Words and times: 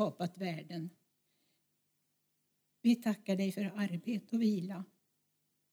Skapat 0.00 0.38
världen. 0.38 0.90
Vi 2.82 2.96
tackar 2.96 3.36
dig 3.36 3.52
för 3.52 3.64
arbete 3.64 4.36
och 4.36 4.42
vila, 4.42 4.84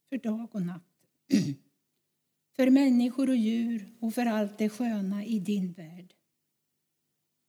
för 0.09 0.17
dag 0.17 0.55
och 0.55 0.61
natt, 0.61 1.07
för 2.55 2.69
människor 2.69 3.29
och 3.29 3.35
djur 3.35 3.95
och 3.99 4.13
för 4.13 4.25
allt 4.25 4.57
det 4.57 4.69
sköna 4.69 5.25
i 5.25 5.39
din 5.39 5.73
värld. 5.73 6.13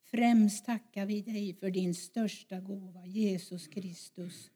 Främst 0.04 0.64
tackar 0.64 1.06
vi 1.06 1.22
dig 1.22 1.54
för 1.54 1.70
din 1.70 1.94
största 1.94 2.60
gåva, 2.60 3.06
Jesus 3.06 3.66
Kristus, 3.66 4.50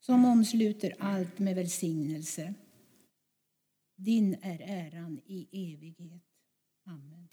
som 0.00 0.24
omsluter 0.24 0.94
allt 0.98 1.38
med 1.38 1.56
välsignelse. 1.56 2.54
Din 3.96 4.34
är 4.42 4.60
äran 4.60 5.20
i 5.26 5.72
evighet. 5.72 6.22
Amen. 6.84 7.28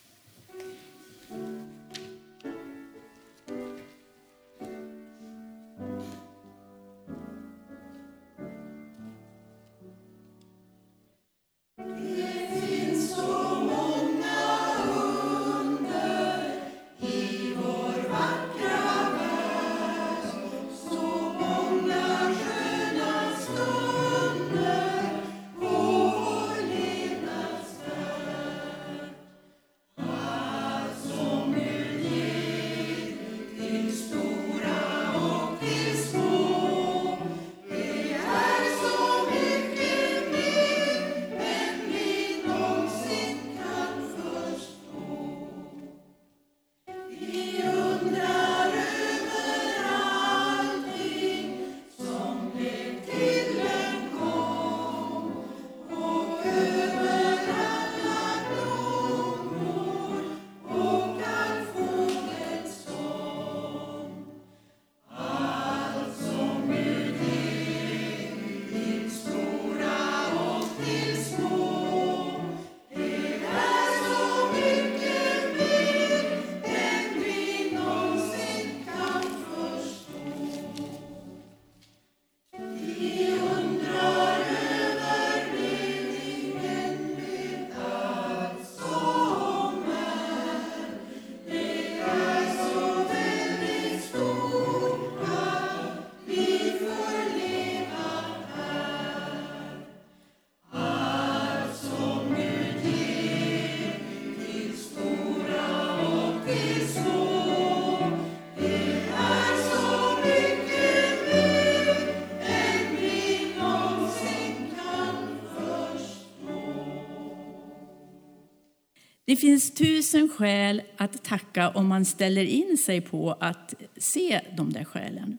Finns 119.40 119.72
tusen 119.72 120.30
skäl 120.30 120.82
att 120.98 121.24
tacka 121.24 121.70
om 121.70 121.88
man 121.88 122.06
ställer 122.06 122.46
in 122.46 122.78
sig 122.78 123.02
på 123.02 123.32
att 123.40 123.74
se 123.98 124.42
de 124.58 124.74
där 124.74 124.84
skälen. 124.84 125.38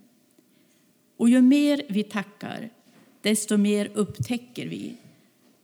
Och 1.16 1.28
ju 1.28 1.42
mer 1.42 1.82
vi 1.88 2.04
tackar, 2.04 2.70
desto 3.22 3.56
mer 3.56 3.90
upptäcker 3.94 4.66
vi 4.66 4.96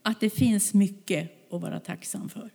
att 0.02 0.20
det 0.20 0.30
finns 0.30 0.74
mycket 0.74 1.52
att 1.52 1.60
vara 1.60 1.80
tacksam 1.80 2.28
för. 2.28 2.50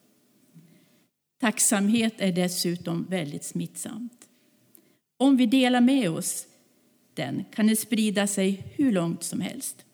Tacksamhet 1.39 2.13
är 2.17 2.31
dessutom 2.31 3.05
väldigt 3.09 3.43
smittsamt. 3.43 4.27
Om 5.17 5.37
vi 5.37 5.45
delar 5.45 5.81
med 5.81 6.09
oss 6.09 6.47
den 7.13 7.45
kan 7.53 7.67
det 7.67 7.75
sprida 7.75 8.27
sig 8.27 8.63
hur 8.75 8.91
långt 8.91 9.23
som 9.23 9.41
helst. 9.41 9.85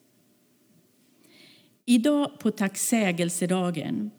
Idag 1.86 2.40
på 2.40 2.52
tacksägelsedagen 2.52 4.12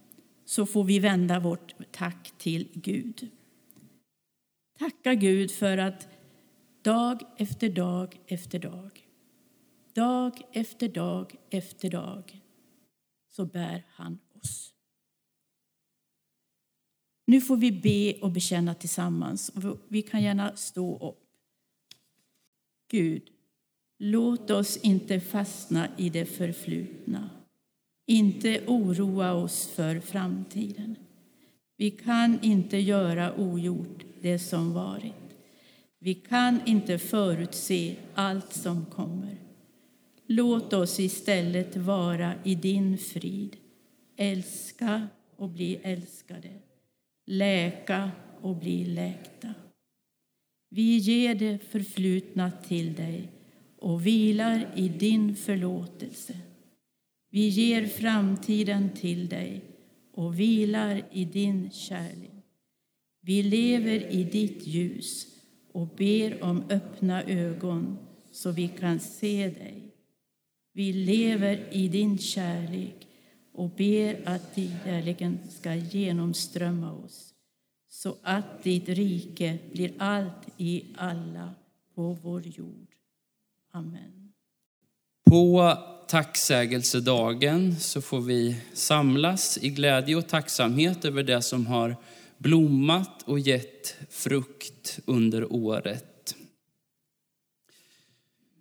så 0.49 0.67
får 0.67 0.85
vi 0.85 0.99
vända 0.99 1.41
vårt 1.41 1.75
tack 1.91 2.33
till 2.39 2.69
Gud. 2.75 3.31
Tacka 4.79 5.15
Gud 5.15 5.51
för 5.51 5.79
att 5.79 6.09
dag 6.83 7.23
efter 7.37 7.69
dag 7.69 8.21
efter 8.27 8.59
dag, 8.59 9.07
dag 9.93 10.43
efter 10.53 10.89
dag 10.89 11.37
efter 11.51 11.91
dag, 11.91 12.41
så 13.29 13.47
bär 13.47 13.85
han 13.89 14.19
oss. 14.35 14.75
Nu 17.27 17.41
får 17.41 17.57
vi 17.57 17.73
be 17.73 18.21
och 18.23 18.33
bekänna 18.33 18.75
tillsammans. 18.75 19.53
Vi 19.89 20.03
kan 20.03 20.23
gärna 20.23 20.57
stå 20.57 21.09
upp. 21.09 21.25
Gud, 22.91 23.29
låt 23.99 24.51
oss 24.51 24.77
inte 24.77 25.21
fastna 25.21 25.89
i 25.97 26.11
det 26.11 26.27
förflutna 26.27 27.38
inte 28.09 28.61
oroa 28.67 29.33
oss 29.33 29.67
för 29.67 30.01
framtiden. 30.01 30.97
Vi 31.77 31.91
kan 31.91 32.39
inte 32.43 32.77
göra 32.77 33.35
ogjort 33.35 34.05
det 34.21 34.39
som 34.39 34.73
varit. 34.73 35.15
Vi 35.99 36.15
kan 36.15 36.61
inte 36.67 36.99
förutse 36.99 37.97
allt 38.15 38.53
som 38.53 38.87
kommer. 38.87 39.37
Låt 40.27 40.73
oss 40.73 41.01
istället 41.01 41.77
vara 41.77 42.35
i 42.45 42.55
din 42.55 42.99
frid, 42.99 43.57
älska 44.17 45.09
och 45.37 45.49
bli 45.49 45.79
älskade, 45.83 46.51
läka 47.27 48.11
och 48.41 48.57
bli 48.57 48.85
läkta. 48.85 49.55
Vi 50.71 50.97
ger 50.97 51.35
det 51.35 51.59
förflutna 51.59 52.51
till 52.51 52.95
dig 52.95 53.33
och 53.79 54.07
vilar 54.07 54.67
i 54.77 54.89
din 54.89 55.37
förlåtelse. 55.37 56.37
Vi 57.31 57.49
ger 57.49 57.87
framtiden 57.87 58.91
till 58.95 59.29
dig 59.29 59.65
och 60.13 60.41
vilar 60.41 61.03
i 61.13 61.25
din 61.25 61.71
kärlek. 61.71 62.45
Vi 63.21 63.43
lever 63.43 64.13
i 64.13 64.25
ditt 64.25 64.67
ljus 64.67 65.27
och 65.73 65.89
ber 65.89 66.45
om 66.45 66.63
öppna 66.71 67.23
ögon 67.23 67.99
så 68.31 68.51
vi 68.51 68.69
kan 68.69 69.01
se 69.01 69.51
dig. 69.51 69.95
Vi 70.73 70.93
lever 70.93 71.69
i 71.71 71.89
din 71.89 72.19
kärlek 72.19 73.09
och 73.53 73.71
ber 73.71 74.29
att 74.29 74.55
din 74.55 74.75
kärleken 74.85 75.39
ska 75.49 75.75
genomströmma 75.75 76.93
oss 76.93 77.35
så 77.89 78.17
att 78.23 78.63
ditt 78.63 78.89
rike 78.89 79.59
blir 79.73 79.95
allt 79.99 80.49
i 80.57 80.85
alla 80.97 81.55
på 81.95 82.13
vår 82.23 82.47
jord. 82.47 82.95
Amen. 83.71 84.18
På 85.29 85.79
tacksägelsedagen 86.07 87.77
så 87.77 88.01
får 88.01 88.21
vi 88.21 88.61
samlas 88.73 89.59
i 89.63 89.69
glädje 89.69 90.17
och 90.17 90.29
tacksamhet 90.29 91.05
över 91.05 91.23
det 91.23 91.43
som 91.43 91.67
har 91.67 91.97
blommat 92.39 93.23
och 93.23 93.39
gett 93.39 93.97
frukt 94.11 94.99
under 95.05 95.53
året. 95.53 96.35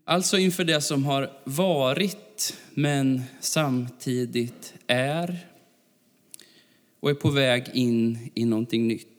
Alltså 0.06 0.38
inför 0.38 0.64
det 0.64 0.82
som 0.82 1.06
har 1.06 1.32
varit 1.44 2.58
men 2.74 3.24
samtidigt 3.40 4.74
är 4.88 5.48
och 7.00 7.10
är 7.10 7.14
på 7.14 7.30
väg 7.30 7.70
in 7.74 8.30
i 8.34 8.46
någonting 8.46 8.88
nytt. 8.88 9.17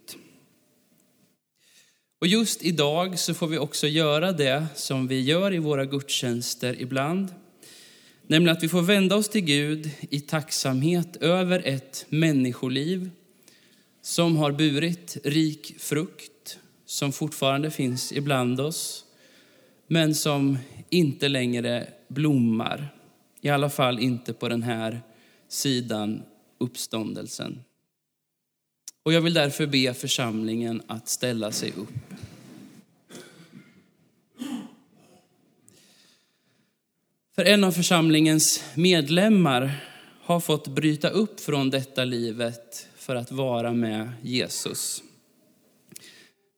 Och 2.20 2.26
just 2.26 2.62
idag 2.62 3.18
så 3.18 3.34
får 3.34 3.46
vi 3.46 3.58
också 3.58 3.86
göra 3.86 4.32
det 4.32 4.66
som 4.74 5.06
vi 5.08 5.20
gör 5.20 5.54
i 5.54 5.58
våra 5.58 5.84
gudstjänster 5.84 6.82
ibland. 6.82 7.34
Nämligen 8.26 8.56
att 8.56 8.62
vi 8.62 8.68
får 8.68 8.82
vända 8.82 9.16
oss 9.16 9.28
till 9.28 9.40
Gud 9.40 9.90
i 10.10 10.20
tacksamhet 10.20 11.16
över 11.16 11.62
ett 11.64 12.06
människoliv 12.08 13.10
som 14.02 14.36
har 14.36 14.52
burit 14.52 15.16
rik 15.24 15.74
frukt, 15.78 16.58
som 16.86 17.12
fortfarande 17.12 17.70
finns 17.70 18.12
ibland 18.12 18.60
oss, 18.60 19.04
men 19.86 20.14
som 20.14 20.58
inte 20.90 21.28
längre 21.28 21.88
blommar. 22.08 22.94
I 23.40 23.48
alla 23.48 23.70
fall 23.70 23.98
inte 23.98 24.32
på 24.32 24.48
den 24.48 24.62
här 24.62 25.00
sidan 25.48 26.22
uppståndelsen. 26.58 27.62
Och 29.08 29.14
jag 29.14 29.20
vill 29.20 29.34
därför 29.34 29.66
be 29.66 29.94
församlingen 29.94 30.82
att 30.86 31.08
ställa 31.08 31.52
sig 31.52 31.72
upp. 31.76 31.88
För 37.34 37.44
en 37.44 37.64
av 37.64 37.72
församlingens 37.72 38.64
medlemmar 38.74 39.70
har 40.22 40.40
fått 40.40 40.68
bryta 40.68 41.08
upp 41.08 41.40
från 41.40 41.70
detta 41.70 42.04
livet 42.04 42.88
för 42.96 43.16
att 43.16 43.32
vara 43.32 43.72
med 43.72 44.12
Jesus. 44.22 45.02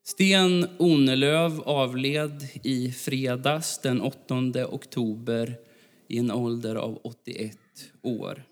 Sten 0.03 0.67
Onelöv 0.77 1.61
avled 1.61 2.47
i 2.63 2.91
fredags 2.91 3.79
den 3.79 4.01
8 4.01 4.67
oktober 4.67 5.55
i 6.07 6.17
en 6.17 6.31
ålder 6.31 6.75
av 6.75 6.99
81 7.03 7.57
år. 8.01 8.43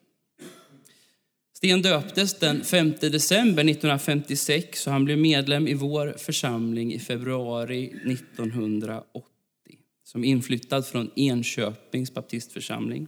Sten 1.60 1.82
döptes 1.82 2.40
den 2.40 2.64
5 2.64 2.94
december 3.02 3.64
1956 3.64 4.88
och 4.88 4.94
han 4.94 5.06
blev 5.06 5.18
medlem 5.18 5.68
i 5.68 5.74
vår 5.74 6.16
församling 6.18 6.94
i 6.94 7.00
februari 7.00 7.86
1980 7.86 9.14
som 10.04 10.24
inflyttad 10.24 10.88
från 10.88 11.12
Enköpings 11.16 12.14
baptistförsamling. 12.14 13.08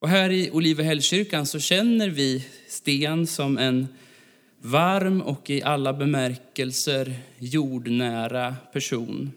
Och 0.00 0.08
här 0.08 0.30
i 0.30 0.50
Olivehällskyrkan 0.50 1.46
så 1.46 1.60
känner 1.60 2.08
vi 2.08 2.46
Sten 2.68 3.26
som 3.26 3.58
en 3.58 3.88
varm 4.60 5.22
och 5.22 5.50
i 5.50 5.62
alla 5.62 5.92
bemärkelser 5.92 7.14
jordnära 7.38 8.56
person. 8.72 9.32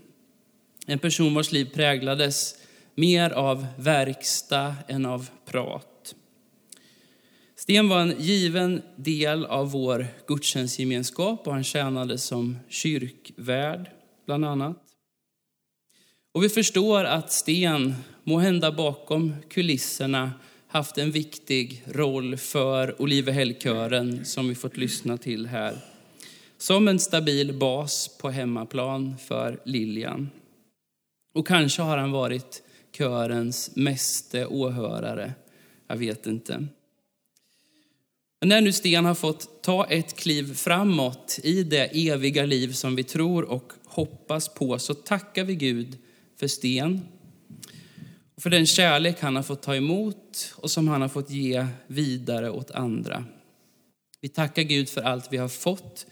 En 0.85 0.99
person 0.99 1.33
vars 1.33 1.51
liv 1.51 1.65
präglades 1.73 2.55
mer 2.95 3.29
av 3.29 3.67
verkstad 3.77 4.75
än 4.87 5.05
av 5.05 5.29
prat. 5.45 5.98
Sten 7.59 7.89
var 7.89 8.01
en 8.01 8.15
given 8.19 8.81
del 8.95 9.45
av 9.45 9.71
vår 9.71 10.07
gudstjänstgemenskap 10.27 11.47
och 11.47 11.53
han 11.53 11.63
tjänade 11.63 12.17
som 12.17 12.57
kyrkvärd, 12.69 13.89
bland 14.25 14.45
annat. 14.45 14.83
Och 16.33 16.43
vi 16.43 16.49
förstår 16.49 17.03
att 17.03 17.31
Sten, 17.31 17.95
må 18.23 18.39
hända 18.39 18.71
bakom 18.71 19.35
kulisserna, 19.49 20.31
haft 20.67 20.97
en 20.97 21.11
viktig 21.11 21.83
roll 21.87 22.37
för 22.37 23.01
Olivehällkören 23.01 24.25
som 24.25 24.49
vi 24.49 24.55
fått 24.55 24.77
lyssna 24.77 25.17
till 25.17 25.47
här. 25.47 25.77
Som 26.57 26.87
en 26.87 26.99
stabil 26.99 27.53
bas 27.53 28.17
på 28.21 28.29
hemmaplan 28.29 29.17
för 29.17 29.59
Lilian. 29.65 30.29
Och 31.33 31.47
kanske 31.47 31.81
har 31.81 31.97
han 31.97 32.11
varit 32.11 32.63
körens 32.97 33.75
meste 33.75 34.45
åhörare. 34.45 35.33
Jag 35.87 35.97
vet 35.97 36.27
inte. 36.27 36.67
Men 38.39 38.49
när 38.49 38.61
nu 38.61 38.71
Sten 38.73 39.05
har 39.05 39.15
fått 39.15 39.63
ta 39.63 39.85
ett 39.85 40.15
kliv 40.15 40.53
framåt 40.53 41.39
i 41.43 41.63
det 41.63 42.07
eviga 42.07 42.45
liv 42.45 42.71
som 42.71 42.95
vi 42.95 43.03
tror 43.03 43.43
och 43.43 43.73
hoppas 43.85 44.49
på 44.53 44.79
så 44.79 44.93
tackar 44.93 45.43
vi 45.43 45.55
Gud 45.55 45.97
för 46.39 46.47
Sten 46.47 47.01
och 48.39 48.43
för 48.43 48.49
den 48.49 48.65
kärlek 48.65 49.21
han 49.21 49.35
har 49.35 49.43
fått 49.43 49.61
ta 49.61 49.75
emot 49.75 50.53
och 50.55 50.71
som 50.71 50.87
han 50.87 51.01
har 51.01 51.09
fått 51.09 51.29
ge 51.29 51.65
vidare 51.87 52.49
åt 52.49 52.71
andra. 52.71 53.25
Vi 54.21 54.29
tackar 54.29 54.63
Gud 54.63 54.89
för 54.89 55.01
allt 55.01 55.33
vi 55.33 55.37
har 55.37 55.47
fått 55.47 56.05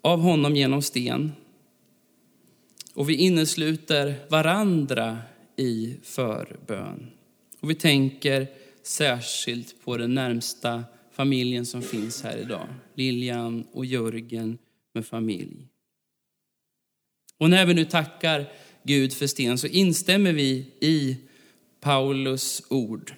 av 0.00 0.20
honom 0.20 0.56
genom 0.56 0.82
Sten. 0.82 1.32
Och 2.94 3.10
vi 3.10 3.14
innesluter 3.14 4.14
varandra 4.28 5.18
i 5.56 5.96
förbön. 6.02 7.10
Och 7.60 7.70
vi 7.70 7.74
tänker 7.74 8.46
särskilt 8.82 9.84
på 9.84 9.96
den 9.96 10.14
närmsta 10.14 10.84
familjen 11.12 11.66
som 11.66 11.82
finns 11.82 12.22
här 12.22 12.36
idag. 12.36 12.68
Lilian 12.94 13.66
och 13.72 13.86
Jörgen 13.86 14.58
med 14.92 15.06
familj. 15.06 15.68
Och 17.38 17.50
när 17.50 17.66
vi 17.66 17.74
nu 17.74 17.84
tackar 17.84 18.52
Gud 18.82 19.12
för 19.12 19.26
Sten 19.26 19.58
så 19.58 19.66
instämmer 19.66 20.32
vi 20.32 20.66
i 20.80 21.16
Paulus 21.80 22.62
ord. 22.68 23.12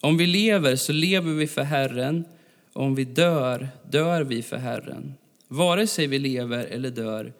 Om 0.00 0.16
vi 0.16 0.26
lever 0.26 0.76
så 0.76 0.92
lever 0.92 1.32
vi 1.32 1.46
för 1.46 1.62
Herren, 1.62 2.24
om 2.72 2.94
vi 2.94 3.04
dör, 3.04 3.68
dör 3.90 4.24
vi 4.24 4.42
för 4.42 4.56
Herren. 4.56 5.14
Vare 5.48 5.86
sig 5.86 6.06
vi 6.06 6.18
lever 6.18 6.64
eller 6.64 6.90
dör 6.90 7.32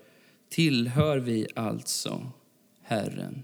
tillhör 0.48 1.18
vi 1.18 1.46
alltså 1.54 2.32
Herren. 2.82 3.42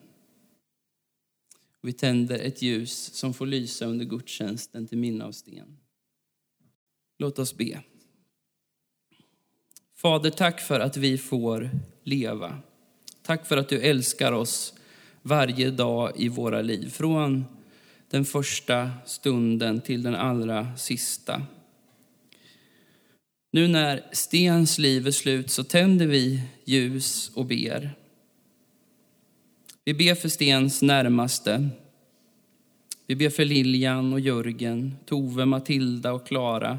Vi 1.82 1.92
tänder 1.92 2.38
ett 2.38 2.62
ljus 2.62 3.14
som 3.14 3.34
får 3.34 3.46
lysa 3.46 3.86
under 3.86 4.04
gudstjänsten 4.04 4.86
till 4.86 4.98
minne 4.98 5.24
av 5.24 5.32
Sten. 5.32 5.76
Låt 7.18 7.38
oss 7.38 7.56
be. 7.56 7.82
Fader, 9.96 10.30
tack 10.30 10.60
för 10.60 10.80
att 10.80 10.96
vi 10.96 11.18
får 11.18 11.70
leva. 12.02 12.58
Tack 13.22 13.46
för 13.46 13.56
att 13.56 13.68
du 13.68 13.80
älskar 13.80 14.32
oss 14.32 14.74
varje 15.22 15.70
dag 15.70 16.12
i 16.16 16.28
våra 16.28 16.62
liv. 16.62 16.90
Från 16.90 17.44
den 18.10 18.24
första 18.24 18.90
stunden 19.06 19.80
till 19.80 20.02
den 20.02 20.14
allra 20.14 20.76
sista. 20.76 21.42
Nu 23.52 23.68
när 23.68 24.04
Stens 24.12 24.78
liv 24.78 25.06
är 25.06 25.10
slut 25.10 25.50
så 25.50 25.64
tänder 25.64 26.06
vi 26.06 26.42
ljus 26.64 27.30
och 27.34 27.46
ber. 27.46 27.94
Vi 29.84 29.94
ber 29.94 30.14
för 30.14 30.28
Stens 30.28 30.82
närmaste. 30.82 31.68
Vi 33.06 33.16
ber 33.16 33.30
för 33.30 33.44
Lilian 33.44 34.12
och 34.12 34.20
Jörgen, 34.20 34.96
Tove, 35.06 35.44
Matilda 35.44 36.12
och 36.12 36.26
Klara 36.26 36.78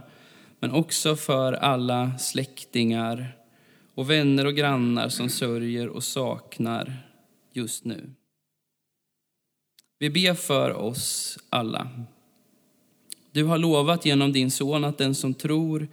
men 0.66 0.74
också 0.74 1.16
för 1.16 1.54
alla 1.54 2.18
släktingar 2.18 3.38
och 3.96 4.10
vänner 4.10 4.46
och 4.46 4.56
grannar 4.56 5.10
som 5.10 5.30
sörjer 5.30 5.88
och 5.88 6.04
saknar 6.04 7.08
just 7.54 7.86
nu. 7.86 8.10
Vi 10.00 10.10
ber 10.10 10.34
för 10.34 10.74
oss 10.74 11.38
alla. 11.50 11.90
Du 13.32 13.44
har 13.44 13.58
lovat 13.58 14.06
genom 14.06 14.34
din 14.34 14.52
son 14.52 14.84
att 14.84 14.98
den 14.98 15.16
som 15.16 15.34
tror 15.34 15.88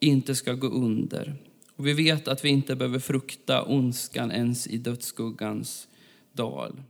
inte 0.00 0.34
ska 0.34 0.52
gå 0.52 0.66
under. 0.66 1.34
Och 1.76 1.86
vi 1.86 1.92
vet 1.92 2.28
att 2.28 2.44
vi 2.44 2.48
inte 2.48 2.76
behöver 2.76 2.98
frukta 2.98 3.62
ondskan 3.62 4.32
ens 4.32 4.66
i 4.66 4.78
dödsskuggans 4.78 5.88
dal. 6.32 6.82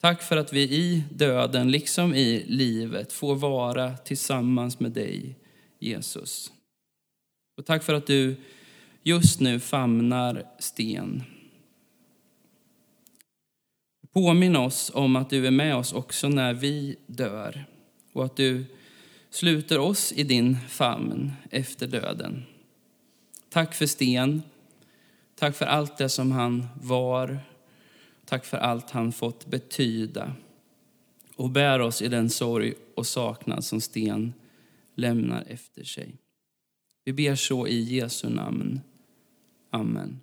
Tack 0.00 0.22
för 0.22 0.36
att 0.36 0.52
vi 0.52 0.62
i 0.62 1.04
döden, 1.10 1.70
liksom 1.70 2.14
i 2.14 2.44
livet, 2.46 3.12
får 3.12 3.34
vara 3.34 3.96
tillsammans 3.96 4.80
med 4.80 4.92
dig, 4.92 5.36
Jesus. 5.80 6.52
Och 7.56 7.66
tack 7.66 7.82
för 7.82 7.94
att 7.94 8.06
du 8.06 8.36
just 9.02 9.40
nu 9.40 9.60
famnar 9.60 10.44
sten. 10.58 11.22
Påminn 14.12 14.56
oss 14.56 14.90
om 14.94 15.16
att 15.16 15.30
du 15.30 15.46
är 15.46 15.50
med 15.50 15.76
oss 15.76 15.92
också 15.92 16.28
när 16.28 16.54
vi 16.54 16.96
dör 17.06 17.64
och 18.12 18.24
att 18.24 18.36
du 18.36 18.64
sluter 19.30 19.78
oss 19.78 20.12
i 20.12 20.22
din 20.22 20.56
famn 20.68 21.32
efter 21.50 21.86
döden. 21.86 22.44
Tack 23.48 23.74
för 23.74 23.86
Sten. 23.86 24.42
Tack 25.34 25.56
för 25.56 25.66
allt 25.66 25.98
det 25.98 26.08
som 26.08 26.32
han 26.32 26.66
var. 26.82 27.38
Tack 28.24 28.44
för 28.44 28.56
allt 28.56 28.90
han 28.90 29.12
fått 29.12 29.46
betyda. 29.46 30.32
Och 31.36 31.50
bär 31.50 31.78
oss 31.78 32.02
i 32.02 32.08
den 32.08 32.30
sorg 32.30 32.74
och 32.94 33.06
saknad 33.06 33.64
som 33.64 33.80
Sten 33.80 34.32
lämnar 34.94 35.44
efter 35.46 35.84
sig. 35.84 36.18
Vi 37.04 37.12
ber 37.12 37.34
så 37.34 37.66
i 37.66 37.82
Jesu 37.82 38.28
namn. 38.28 38.80
Amen. 39.70 40.20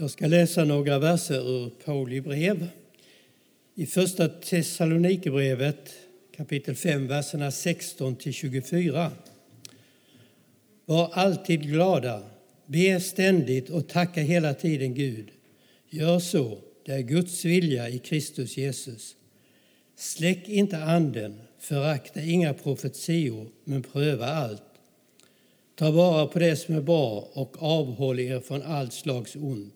Jag 0.00 0.10
ska 0.10 0.26
läsa 0.26 0.64
några 0.64 0.98
verser 0.98 1.50
ur 1.50 1.70
Pauli 1.84 2.20
brev. 2.20 2.68
I 3.74 3.86
första 3.86 4.28
Thessalonikerbrevet 4.28 5.92
kapitel 6.36 6.74
5, 6.74 7.06
verserna 7.06 7.50
16 7.50 8.16
till 8.16 8.32
24. 8.32 9.12
Var 10.84 11.10
alltid 11.12 11.62
glada, 11.62 12.22
be 12.66 13.00
ständigt 13.00 13.70
och 13.70 13.88
tacka 13.88 14.20
hela 14.20 14.54
tiden 14.54 14.94
Gud. 14.94 15.28
Gör 15.90 16.18
så, 16.18 16.58
det 16.84 16.92
är 16.92 17.00
Guds 17.02 17.44
vilja 17.44 17.88
i 17.88 17.98
Kristus 17.98 18.56
Jesus. 18.56 19.16
Släck 19.96 20.48
inte 20.48 20.78
anden, 20.78 21.40
förakta 21.58 22.22
inga 22.22 22.54
profetior, 22.54 23.48
men 23.64 23.82
pröva 23.82 24.26
allt. 24.26 24.62
Ta 25.74 25.90
vara 25.90 26.26
på 26.26 26.38
det 26.38 26.56
som 26.56 26.74
är 26.74 26.80
bra 26.80 27.28
och 27.32 27.62
avhåll 27.62 28.20
er 28.20 28.40
från 28.40 28.62
allt 28.62 28.92
slags 28.92 29.36
ont. 29.36 29.74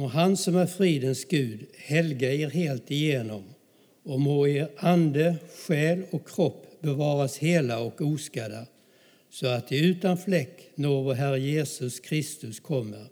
Må 0.00 0.06
han 0.06 0.36
som 0.36 0.56
är 0.56 0.66
fridens 0.66 1.24
Gud 1.28 1.66
helga 1.76 2.30
er 2.32 2.50
helt 2.50 2.90
igenom 2.90 3.42
och 4.04 4.20
må 4.20 4.46
er 4.48 4.70
ande, 4.76 5.34
själ 5.52 6.06
och 6.10 6.28
kropp 6.28 6.80
bevaras 6.80 7.36
hela 7.38 7.78
och 7.78 8.00
oskadda 8.00 8.66
så 9.30 9.46
att 9.46 9.68
de 9.68 9.78
utan 9.78 10.18
fläck 10.18 10.70
når 10.74 11.02
vår 11.02 11.14
Herre 11.14 11.40
Jesus 11.40 12.00
Kristus 12.00 12.60
kommer. 12.60 13.06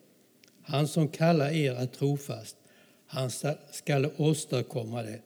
Han 0.62 0.88
som 0.88 1.08
kallar 1.08 1.50
er 1.50 1.72
att 1.72 1.92
trofast, 1.92 2.56
han 3.06 3.30
skall 3.72 4.10
åstadkomma 4.16 5.02
det. 5.02 5.20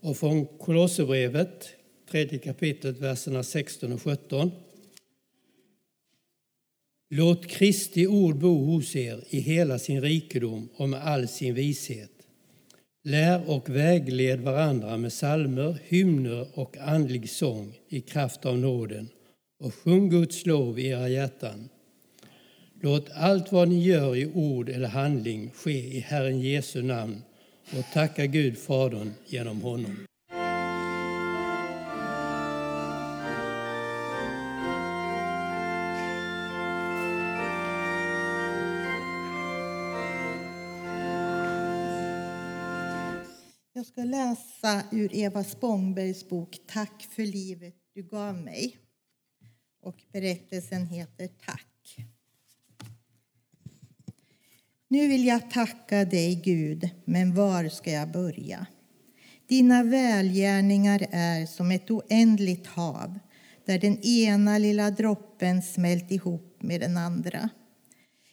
Och 0.00 0.16
från 0.16 0.46
Kolosserbrevet, 0.46 1.68
tredje 2.10 2.38
kapitlet, 2.38 2.98
verserna 2.98 3.42
16 3.42 3.92
och 3.92 4.02
17. 4.02 4.50
Låt 7.16 7.46
Kristi 7.46 8.06
ord 8.06 8.38
bo 8.38 8.64
hos 8.64 8.96
er 8.96 9.20
i 9.30 9.40
hela 9.40 9.78
sin 9.78 10.00
rikedom 10.00 10.68
och 10.76 10.88
med 10.88 11.02
all 11.02 11.28
sin 11.28 11.54
vishet. 11.54 12.10
Lär 13.04 13.50
och 13.50 13.68
vägled 13.68 14.40
varandra 14.40 14.96
med 14.96 15.12
salmer, 15.12 15.78
hymner 15.84 16.46
och 16.54 16.76
andlig 16.78 17.30
sång 17.30 17.72
i 17.88 18.00
kraft 18.00 18.46
av 18.46 18.58
nåden 18.58 19.08
och 19.60 19.74
sjung 19.74 20.10
Guds 20.10 20.46
lov 20.46 20.78
i 20.78 20.86
era 20.86 21.08
hjärtan. 21.08 21.68
Låt 22.80 23.10
allt 23.14 23.52
vad 23.52 23.68
ni 23.68 23.82
gör 23.82 24.16
i 24.16 24.26
ord 24.26 24.68
eller 24.68 24.88
handling 24.88 25.50
ske 25.54 25.96
i 25.96 26.00
Herren 26.00 26.40
Jesu 26.40 26.82
namn 26.82 27.22
och 27.78 27.84
tacka 27.92 28.26
Gud 28.26 28.58
Fadern 28.58 29.12
genom 29.26 29.60
honom. 29.62 29.96
Läsa 44.74 44.86
ur 44.90 45.14
Eva 45.14 45.44
Spångbergs 45.44 46.28
bok 46.28 46.58
Tack 46.66 47.08
för 47.10 47.22
livet 47.22 47.74
du 47.94 48.02
gav 48.02 48.36
mig. 48.36 48.76
Och 49.82 50.02
berättelsen 50.12 50.86
heter 50.86 51.28
Tack. 51.46 51.96
Nu 54.88 55.08
vill 55.08 55.26
jag 55.26 55.50
tacka 55.50 56.04
dig, 56.04 56.34
Gud, 56.44 56.90
men 57.04 57.34
var 57.34 57.68
ska 57.68 57.90
jag 57.90 58.12
börja? 58.12 58.66
Dina 59.48 59.82
välgärningar 59.82 61.06
är 61.10 61.46
som 61.46 61.70
ett 61.70 61.90
oändligt 61.90 62.66
hav 62.66 63.18
där 63.66 63.78
den 63.78 63.98
ena 64.06 64.58
lilla 64.58 64.90
droppen 64.90 65.62
smält 65.62 66.10
ihop 66.10 66.56
med 66.62 66.80
den 66.80 66.96
andra. 66.96 67.48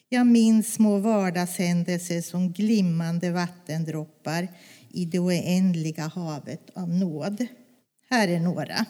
Jag 0.09 0.27
minns 0.27 0.73
små 0.73 0.97
vardagshändelser 0.97 2.21
som 2.21 2.51
glimmande 2.51 3.31
vattendroppar 3.31 4.47
i 4.93 5.05
det 5.05 5.19
oändliga 5.19 6.07
havet 6.07 6.69
av 6.73 6.89
nåd. 6.89 7.47
Här 8.09 8.27
är 8.27 8.39
några. 8.39 8.85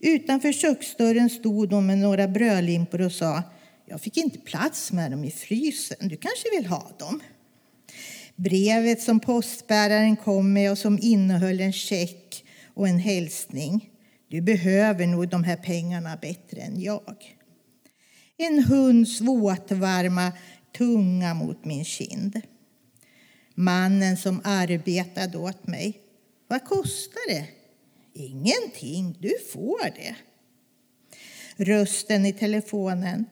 Utanför 0.00 0.52
köksdörren 0.52 1.30
stod 1.30 1.72
hon 1.72 1.86
med 1.86 1.98
några 1.98 2.28
brödlimpor 2.28 3.00
och 3.00 3.12
sa 3.12 3.42
jag 3.86 4.00
fick 4.00 4.16
inte 4.16 4.38
plats 4.38 4.92
med 4.92 5.10
dem 5.10 5.24
i 5.24 5.30
frysen. 5.30 6.08
Du 6.08 6.16
kanske 6.16 6.50
vill 6.56 6.66
ha 6.66 6.90
dem? 6.98 7.20
Brevet 8.36 9.02
som 9.02 9.20
postbäraren 9.20 10.16
kom 10.16 10.52
med 10.52 10.70
och 10.70 10.78
som 10.78 10.98
innehöll 11.02 11.60
en 11.60 11.72
check 11.72 12.44
och 12.74 12.88
en 12.88 12.98
hälsning. 12.98 13.90
Du 14.28 14.40
behöver 14.40 15.06
nog 15.06 15.28
de 15.28 15.44
här 15.44 15.56
pengarna 15.56 16.18
bättre 16.22 16.60
än 16.60 16.80
jag. 16.80 17.36
En 18.36 18.64
hunds 18.64 19.20
våtvarma 19.20 20.32
tunga 20.78 21.34
mot 21.34 21.64
min 21.64 21.84
kind. 21.84 22.40
Mannen 23.54 24.16
som 24.16 24.40
arbetade 24.44 25.38
åt 25.38 25.66
mig. 25.66 26.00
Vad 26.48 26.64
kostar 26.64 27.28
det? 27.28 27.46
Ingenting, 28.14 29.16
du 29.20 29.32
får 29.52 29.84
det. 29.84 30.16
Rösten 31.64 32.26
i 32.26 32.32
telefonen. 32.32 33.24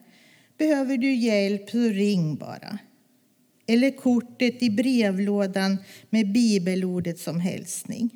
Behöver 0.57 0.97
du 0.97 1.13
hjälp 1.13 1.69
så 1.69 1.77
ring 1.77 2.35
bara. 2.35 2.79
Eller 3.67 3.91
kortet 3.91 4.63
i 4.63 4.69
brevlådan 4.69 5.77
med 6.09 6.31
bibelordet 6.31 7.19
som 7.19 7.39
hälsning. 7.39 8.09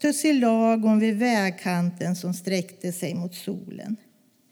Tussilagon 0.00 0.98
vid 0.98 1.16
vägkanten 1.16 2.16
som 2.16 2.34
sträckte 2.34 2.92
sig 2.92 3.14
mot 3.14 3.34
solen. 3.34 3.96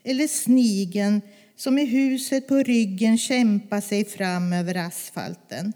Eller 0.05 0.27
snigen 0.27 1.21
som 1.57 1.79
i 1.79 1.85
huset 1.85 2.49
på 2.49 2.57
ryggen 2.57 3.19
kämpar 3.19 3.81
sig 3.81 4.05
fram 4.05 4.53
över 4.53 4.75
asfalten 4.75 5.73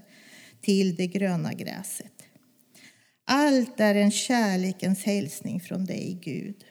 till 0.60 0.96
det 0.96 1.06
gröna 1.06 1.52
gräset. 1.52 2.12
Allt 3.24 3.80
är 3.80 3.94
en 3.94 4.10
kärlekens 4.10 5.04
hälsning 5.04 5.60
från 5.60 5.84
dig, 5.84 6.18
Gud. 6.22 6.64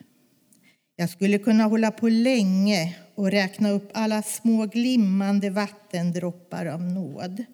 Jag 0.95 1.09
skulle 1.09 1.39
kunna 1.39 1.63
hålla 1.63 1.91
på 1.91 2.09
länge 2.09 2.95
och 3.15 3.31
räkna 3.31 3.69
upp 3.69 3.91
alla 3.93 4.21
små 4.21 4.65
glimmande 4.65 5.49
vattendroppar 5.49 6.65
av 6.65 6.81
nåd. 6.81 7.45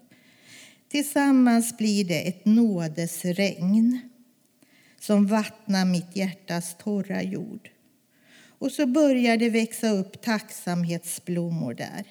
Tillsammans 0.91 1.77
blir 1.77 2.05
det 2.05 2.27
ett 2.27 2.45
nådesregn 2.45 3.99
som 4.99 5.27
vattnar 5.27 5.85
mitt 5.85 6.15
hjärtas 6.15 6.75
torra 6.77 7.23
jord. 7.23 7.69
Och 8.59 8.71
så 8.71 8.87
börjar 8.87 9.37
det 9.37 9.49
växa 9.49 9.89
upp 9.89 10.21
tacksamhetsblommor 10.21 11.73
där. 11.73 12.05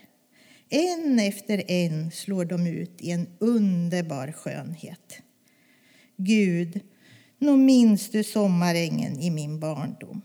En 0.68 1.18
efter 1.18 1.70
en 1.70 2.10
slår 2.10 2.44
de 2.44 2.66
ut 2.66 3.00
i 3.00 3.10
en 3.10 3.26
underbar 3.38 4.32
skönhet. 4.32 5.18
Gud, 6.16 6.80
nog 7.38 7.58
minns 7.58 8.10
du 8.10 8.24
sommarängen 8.24 9.20
i 9.20 9.30
min 9.30 9.60
barndom. 9.60 10.20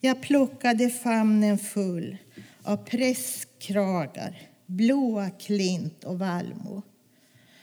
Jag 0.00 0.22
plockade 0.22 0.90
famnen 0.90 1.58
full 1.58 2.16
av 2.62 2.76
presskragar, 2.76 4.48
blåa 4.66 5.30
klint 5.30 6.04
och 6.04 6.18
vallmo. 6.18 6.82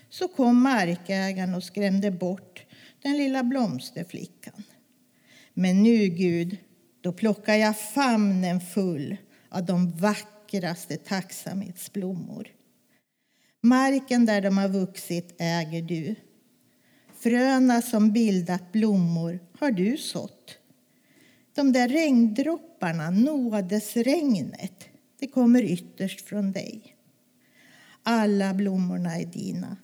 Så 0.10 0.28
kom 0.28 0.62
markägaren 0.62 1.56
och 1.56 1.64
skrämde 1.64 2.12
bort 2.12 2.66
den 3.02 3.18
lilla 3.18 3.44
blomsterflickan. 3.44 4.64
Men 5.54 5.84
nu, 5.84 6.08
Gud, 6.08 6.58
då 7.02 7.14
plockar 7.14 7.56
jag 7.56 7.80
famnen 7.80 8.62
full 8.62 9.18
av 9.50 9.66
de 9.66 9.92
vackraste 10.48 10.98
tacksamhetsblommor. 10.98 12.48
Marken 13.62 14.26
där 14.26 14.42
de 14.42 14.58
har 14.58 14.70
vuxit 14.70 15.36
äger 15.38 15.82
du. 15.82 16.16
Fröna 17.14 17.82
som 17.82 18.12
bildat 18.12 18.72
blommor 18.72 19.40
har 19.60 19.72
du 19.72 19.98
sått. 19.98 20.58
De 21.56 21.72
där 21.74 21.88
regndropparna, 21.88 23.10
nådesregnet, 23.10 24.86
det 25.20 25.28
kommer 25.28 25.64
ytterst 25.64 26.22
från 26.22 26.52
dig. 26.52 26.96
Alla 28.04 28.54
blommorna 28.54 29.16
är 29.16 29.26
dina 29.26 29.78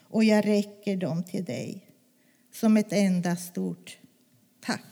och 0.00 0.24
jag 0.24 0.46
räcker 0.46 0.96
dem 0.96 1.24
till 1.24 1.44
dig 1.44 1.86
som 2.52 2.76
ett 2.76 2.92
enda 2.92 3.36
stort 3.36 3.98
tack. 4.60 4.91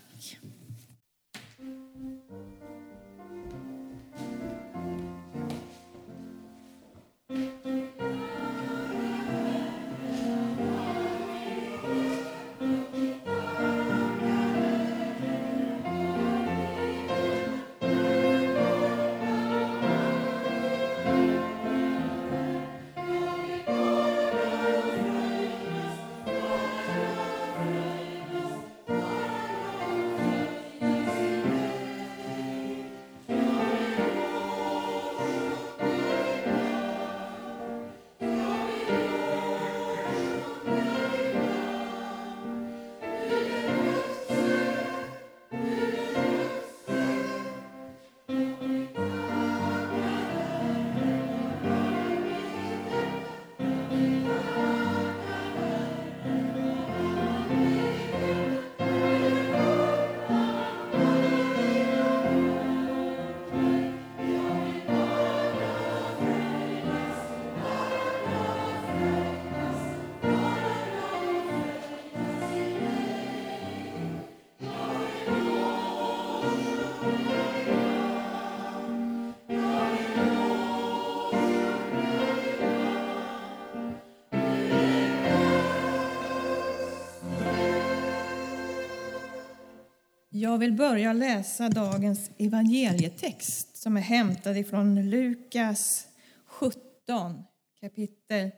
Jag 90.40 90.58
vill 90.58 90.72
börja 90.72 91.12
läsa 91.12 91.68
dagens 91.68 92.30
evangelietext 92.38 93.76
som 93.76 93.96
är 93.96 94.00
hämtad 94.00 94.56
ifrån 94.56 95.10
Lukas 95.10 96.06
17, 96.46 97.44
kapitel, 97.80 98.50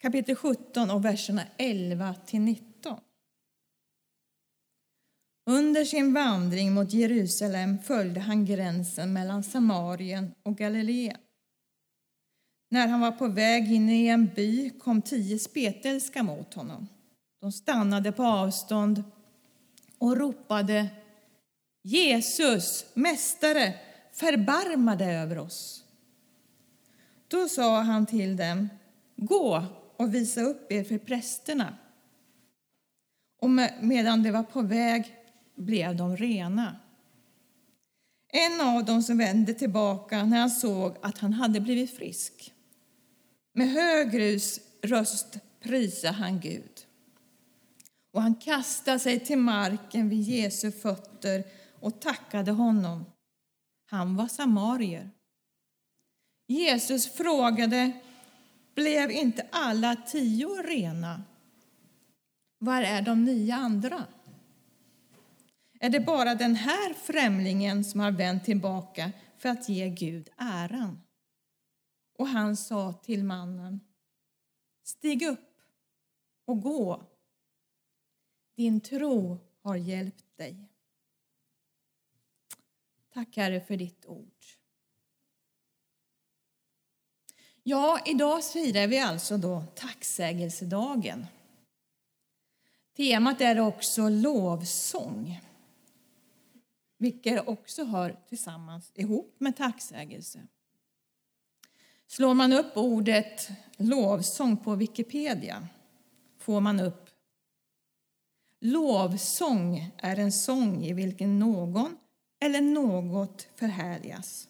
kapitel 0.00 0.36
17 0.36 0.90
och 0.90 1.04
verserna 1.04 1.42
11 1.56 2.14
till 2.26 2.40
19. 2.40 3.00
Under 5.50 5.84
sin 5.84 6.14
vandring 6.14 6.72
mot 6.72 6.92
Jerusalem 6.92 7.78
följde 7.78 8.20
han 8.20 8.44
gränsen 8.44 9.12
mellan 9.12 9.42
Samarien 9.42 10.34
och 10.42 10.56
Galileen. 10.56 11.18
När 12.70 12.88
han 12.88 13.00
var 13.00 13.12
på 13.12 13.28
väg 13.28 13.72
in 13.72 13.88
i 13.88 14.06
en 14.06 14.26
by 14.34 14.70
kom 14.70 15.02
tio 15.02 15.38
spetälska 15.38 16.22
mot 16.22 16.54
honom. 16.54 16.88
De 17.40 17.52
stannade 17.52 18.12
på 18.12 18.24
avstånd 18.24 19.02
och 19.98 20.16
ropade 20.16 20.90
Jesus, 21.86 22.86
Mästare, 22.94 23.74
förbarma 24.12 24.96
dig 24.96 25.16
över 25.16 25.38
oss. 25.38 25.84
Då 27.28 27.48
sa 27.48 27.80
han 27.80 28.06
till 28.06 28.36
dem, 28.36 28.68
gå 29.16 29.64
och 29.96 30.14
visa 30.14 30.40
upp 30.40 30.72
er 30.72 30.84
för 30.84 30.98
prästerna. 30.98 31.76
Och 33.40 33.50
medan 33.80 34.22
de 34.22 34.30
var 34.30 34.42
på 34.42 34.62
väg 34.62 35.14
blev 35.54 35.96
de 35.96 36.16
rena. 36.16 36.76
En 38.28 38.60
av 38.60 38.84
dem 38.84 39.02
som 39.02 39.18
vände 39.18 39.54
tillbaka 39.54 40.24
när 40.24 40.40
han 40.40 40.50
såg 40.50 40.96
att 41.02 41.18
han 41.18 41.32
hade 41.32 41.60
blivit 41.60 41.96
frisk. 41.96 42.52
Med 43.52 43.68
hög 43.68 44.40
röst 44.82 45.38
prisade 45.60 46.14
han 46.14 46.40
Gud. 46.40 46.86
Och 48.12 48.22
han 48.22 48.34
kastade 48.34 48.98
sig 48.98 49.20
till 49.20 49.38
marken 49.38 50.08
vid 50.08 50.22
Jesu 50.22 50.72
fötter 50.72 51.44
och 51.84 52.00
tackade 52.00 52.52
honom. 52.52 53.04
Han 53.86 54.16
var 54.16 54.28
samarier. 54.28 55.10
Jesus 56.46 57.12
frågade, 57.12 58.00
blev 58.74 59.10
inte 59.10 59.48
alla 59.52 59.96
tio 59.96 60.48
rena? 60.48 61.22
Var 62.58 62.82
är 62.82 63.02
de 63.02 63.24
nio 63.24 63.54
andra? 63.54 64.04
Är 65.80 65.90
det 65.90 66.00
bara 66.00 66.34
den 66.34 66.54
här 66.54 66.94
främlingen 66.94 67.84
som 67.84 68.00
har 68.00 68.10
vänt 68.10 68.44
tillbaka 68.44 69.12
för 69.38 69.48
att 69.48 69.68
ge 69.68 69.88
Gud 69.88 70.28
äran? 70.36 71.02
Och 72.18 72.28
han 72.28 72.56
sa 72.56 72.92
till 72.92 73.24
mannen, 73.24 73.80
stig 74.84 75.22
upp 75.22 75.50
och 76.46 76.60
gå. 76.62 77.02
Din 78.56 78.80
tro 78.80 79.38
har 79.62 79.76
hjälpt 79.76 80.36
dig. 80.36 80.73
Tack 83.14 83.36
Herre 83.36 83.60
för 83.60 83.76
ditt 83.76 84.06
ord. 84.06 84.44
Ja, 87.62 88.00
idag 88.06 88.44
firar 88.44 88.86
vi 88.86 88.98
alltså 88.98 89.36
då 89.36 89.64
tacksägelsedagen. 89.74 91.26
Temat 92.96 93.40
är 93.40 93.60
också 93.60 94.08
lovsång, 94.08 95.40
vilket 96.98 97.48
också 97.48 97.84
hör 97.84 98.20
tillsammans 98.28 98.92
ihop 98.94 99.36
med 99.38 99.56
tacksägelse. 99.56 100.46
Slår 102.06 102.34
man 102.34 102.52
upp 102.52 102.76
ordet 102.76 103.48
lovsång 103.76 104.56
på 104.56 104.74
Wikipedia 104.74 105.68
får 106.38 106.60
man 106.60 106.80
upp 106.80 107.10
Lovsång 108.60 109.90
är 109.96 110.16
en 110.16 110.32
sång 110.32 110.84
i 110.84 110.92
vilken 110.92 111.38
någon 111.38 111.96
eller 112.44 112.60
något 112.60 113.48
förhärligas. 113.56 114.48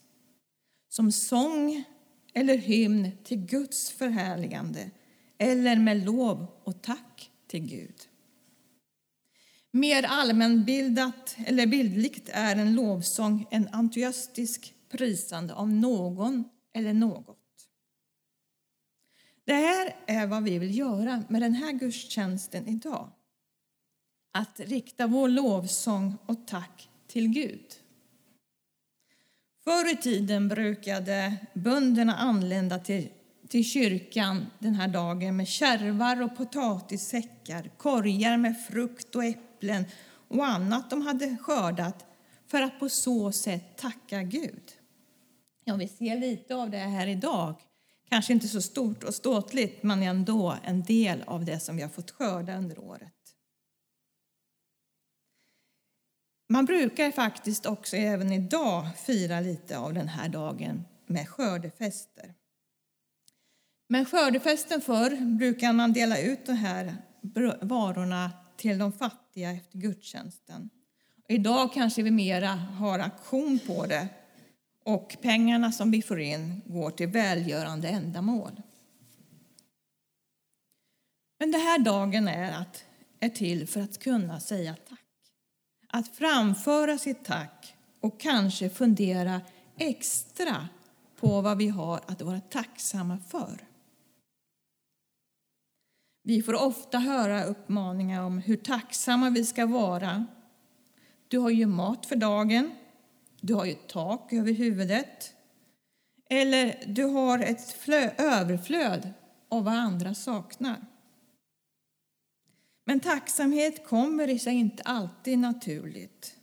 Som 0.89 1.13
sång 1.13 1.85
eller 2.35 2.57
hymn 2.57 3.11
till 3.25 3.39
Guds 3.39 3.91
förhärligande 3.91 4.91
eller 5.39 5.77
med 5.77 6.05
lov 6.05 6.47
och 6.65 6.83
tack 6.83 7.31
till 7.47 7.67
Gud. 7.67 7.95
Mer 9.71 10.03
allmänbildat 10.03 11.37
eller 11.47 11.67
bildligt 11.67 12.29
är 12.33 12.57
en 12.57 12.75
lovsång 12.75 13.47
en 13.51 13.69
entusiastisk 13.73 14.75
prisande 14.89 15.55
av 15.55 15.69
någon 15.69 16.45
eller 16.73 16.93
något. 16.93 17.69
Det 19.45 19.55
här 19.55 19.97
är 20.07 20.27
vad 20.27 20.43
vi 20.43 20.59
vill 20.59 20.79
göra 20.79 21.25
med 21.29 21.43
den 21.43 21.55
här 21.55 21.73
gudstjänsten 21.73 22.69
idag. 22.69 23.11
Att 24.33 24.61
rikta 24.61 25.07
vår 25.07 25.29
lovsång 25.29 26.17
och 26.27 26.47
tack 26.47 26.89
till 27.07 27.29
Gud. 27.29 27.84
Förr 29.65 29.93
i 29.93 29.97
tiden 29.97 30.49
brukade 30.49 31.37
bönderna 31.55 32.17
anlända 32.17 32.79
till, 32.79 33.09
till 33.49 33.65
kyrkan 33.65 34.47
den 34.59 34.75
här 34.75 34.89
dagen 34.89 35.37
med 35.37 35.49
kärvar 35.49 36.23
och 36.23 36.37
potatissäckar, 36.37 37.71
korgar 37.77 38.37
med 38.37 38.65
frukt 38.69 39.15
och 39.15 39.25
äpplen 39.25 39.85
och 40.29 40.47
annat 40.47 40.91
de 40.91 41.03
hade 41.03 41.37
skördat 41.37 42.07
för 42.47 42.63
att 42.63 42.81
på 42.81 42.89
så 42.89 43.33
sätt 43.33 43.77
tacka 43.77 44.23
Gud. 44.23 44.73
Ja, 45.65 45.77
vi 45.77 45.89
ser 45.89 46.19
lite 46.21 46.55
av 46.55 46.71
det 46.71 46.79
här 46.79 47.07
idag 47.07 47.55
Kanske 48.09 48.33
inte 48.33 48.49
så 48.49 48.63
stort 48.63 49.05
och 49.05 49.15
ståtligt, 49.15 49.83
men 49.83 50.03
ändå 50.03 50.57
en 50.63 50.83
del 50.83 51.23
av 51.27 51.45
det 51.45 51.61
som 51.61 51.77
vi 51.77 51.83
har 51.83 51.89
fått 51.89 52.11
skörda 52.11 52.57
under 52.57 52.79
året. 52.79 53.14
Man 56.49 56.65
brukar 56.65 57.11
faktiskt 57.11 57.67
också 57.67 57.97
även 57.97 58.33
idag 58.33 58.87
fira 58.99 59.41
lite 59.41 59.79
av 59.79 59.95
den 59.95 60.09
här 60.09 60.29
dagen 60.29 60.85
med 61.07 61.29
skördefester. 61.29 62.35
Men 63.89 64.05
skördefesten 64.05 64.81
förr 64.81 65.37
brukade 65.39 65.73
man 65.73 65.93
dela 65.93 66.19
ut 66.19 66.47
de 66.47 66.53
här 66.53 66.97
varorna 67.61 68.31
till 68.57 68.79
de 68.79 68.93
fattiga 68.93 69.51
efter 69.51 69.79
gudstjänsten. 69.79 70.71
Idag 71.29 71.73
kanske 71.73 72.03
vi 72.03 72.11
mera 72.11 72.49
har 72.49 72.99
aktion 72.99 73.59
på 73.67 73.87
det 73.87 74.09
och 74.85 75.17
pengarna 75.23 75.73
som 75.73 75.91
vi 75.91 76.03
får 76.03 76.21
in 76.21 76.63
går 76.67 76.91
till 76.91 77.09
välgörande 77.09 77.89
ändamål. 77.89 78.63
Men 81.39 81.51
den 81.51 81.61
här 81.61 81.79
dagen 81.79 82.29
är, 82.29 82.53
att, 82.53 82.85
är 83.21 83.29
till 83.29 83.69
för 83.69 83.81
att 83.81 83.99
kunna 83.99 84.41
säga 84.41 84.77
tack. 84.89 85.04
Att 85.95 86.09
framföra 86.09 86.99
sitt 86.99 87.25
tack 87.25 87.75
och 88.01 88.21
kanske 88.21 88.71
fundera 88.71 89.41
extra 89.77 90.69
på 91.21 91.41
vad 91.41 91.59
vi 91.59 91.69
har 91.69 92.01
att 92.07 92.23
vara 92.23 92.41
tacksamma 92.41 93.19
för. 93.29 93.59
Vi 96.23 96.43
får 96.43 96.55
ofta 96.55 96.99
höra 96.99 97.45
uppmaningar 97.45 98.23
om 98.23 98.39
hur 98.39 98.57
tacksamma 98.57 99.31
vi 99.31 99.45
ska 99.45 99.67
vara. 99.67 100.27
Du 101.29 101.39
har 101.39 101.51
ju 101.51 101.67
mat 101.67 102.07
för 102.07 102.17
dagen. 102.17 102.71
Du 103.41 103.55
har 103.55 103.65
ju 103.65 103.75
tak 103.75 104.33
över 104.33 104.53
huvudet. 104.53 105.35
Eller 106.31 106.85
du 106.87 107.05
har 107.05 107.39
ett 107.39 107.89
överflöd 108.19 109.13
av 109.49 109.65
vad 109.65 109.75
andra 109.75 110.15
saknar. 110.15 110.77
Men 112.85 113.01
tacksamhet 113.01 113.87
kommer 113.87 114.29
i 114.29 114.39
sig 114.39 114.55
inte 114.55 114.83
alltid 114.83 115.39
naturligt. 115.39 116.37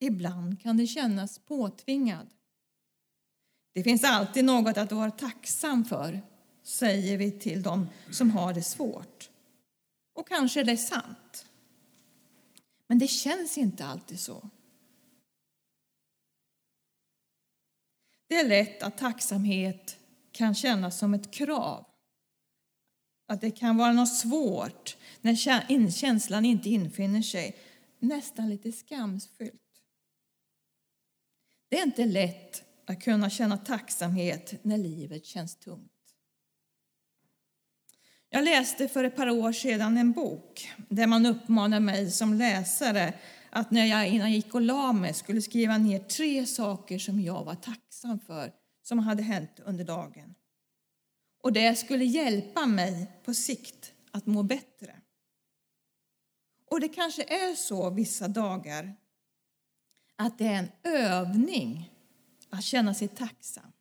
Ibland 0.00 0.62
kan 0.62 0.76
det 0.76 0.86
kännas 0.86 1.38
påtvingad. 1.38 2.26
Det 3.74 3.82
finns 3.82 4.04
alltid 4.04 4.44
något 4.44 4.76
att 4.76 4.92
vara 4.92 5.10
tacksam 5.10 5.84
för, 5.84 6.22
säger 6.62 7.18
vi 7.18 7.30
till 7.30 7.62
dem 7.62 7.88
som 8.10 8.30
har 8.30 8.54
det 8.54 8.62
svårt. 8.62 9.30
Och 10.14 10.28
kanske 10.28 10.60
är 10.60 10.64
det 10.64 10.76
sant. 10.76 11.46
Men 12.86 12.98
det 12.98 13.08
känns 13.08 13.58
inte 13.58 13.84
alltid 13.84 14.20
så. 14.20 14.50
Det 18.26 18.34
är 18.34 18.48
lätt 18.48 18.82
att 18.82 18.98
tacksamhet 18.98 19.98
kan 20.32 20.54
kännas 20.54 20.98
som 20.98 21.14
ett 21.14 21.30
krav. 21.30 21.86
Att 23.26 23.40
det 23.40 23.50
kan 23.50 23.76
vara 23.76 23.92
något 23.92 24.16
svårt 24.16 24.96
när 25.24 25.90
känslan 25.90 26.44
inte 26.44 26.68
infinner 26.68 27.22
sig. 27.22 27.56
Nästan 27.98 28.48
lite 28.48 28.72
skamsfyllt. 28.72 29.62
Det 31.68 31.78
är 31.78 31.82
inte 31.82 32.06
lätt 32.06 32.64
att 32.86 33.02
kunna 33.02 33.30
känna 33.30 33.58
tacksamhet 33.58 34.64
när 34.64 34.78
livet 34.78 35.26
känns 35.26 35.56
tungt. 35.56 35.90
Jag 38.28 38.44
läste 38.44 38.88
för 38.88 39.04
ett 39.04 39.16
par 39.16 39.30
år 39.30 39.52
sedan 39.52 39.98
en 39.98 40.12
bok 40.12 40.70
där 40.88 41.06
man 41.06 41.26
uppmanade 41.26 41.80
mig 41.80 42.10
som 42.10 42.34
läsare 42.34 43.14
att 43.50 43.70
när 43.70 43.86
jag 43.86 44.08
innan 44.08 44.30
jag 44.30 44.36
gick 44.36 44.54
och 44.54 44.60
la 44.60 44.92
mig 44.92 45.14
skulle 45.14 45.42
skriva 45.42 45.78
ner 45.78 45.98
tre 45.98 46.46
saker 46.46 46.98
som 46.98 47.20
jag 47.20 47.44
var 47.44 47.54
tacksam 47.54 48.20
för 48.20 48.52
som 48.82 48.98
hade 48.98 49.22
hänt 49.22 49.60
under 49.64 49.84
dagen. 49.84 50.34
Och 51.42 51.52
det 51.52 51.78
skulle 51.78 52.04
hjälpa 52.04 52.66
mig 52.66 53.10
på 53.24 53.34
sikt 53.34 53.92
att 54.10 54.26
må 54.26 54.42
bättre. 54.42 55.00
Och 56.74 56.80
det 56.80 56.88
kanske 56.88 57.22
är 57.22 57.54
så 57.54 57.90
vissa 57.90 58.28
dagar 58.28 58.96
att 60.16 60.38
det 60.38 60.46
är 60.46 60.58
en 60.58 60.92
övning 60.92 61.90
att 62.50 62.64
känna 62.64 62.94
sig 62.94 63.08
tacksam. 63.08 63.72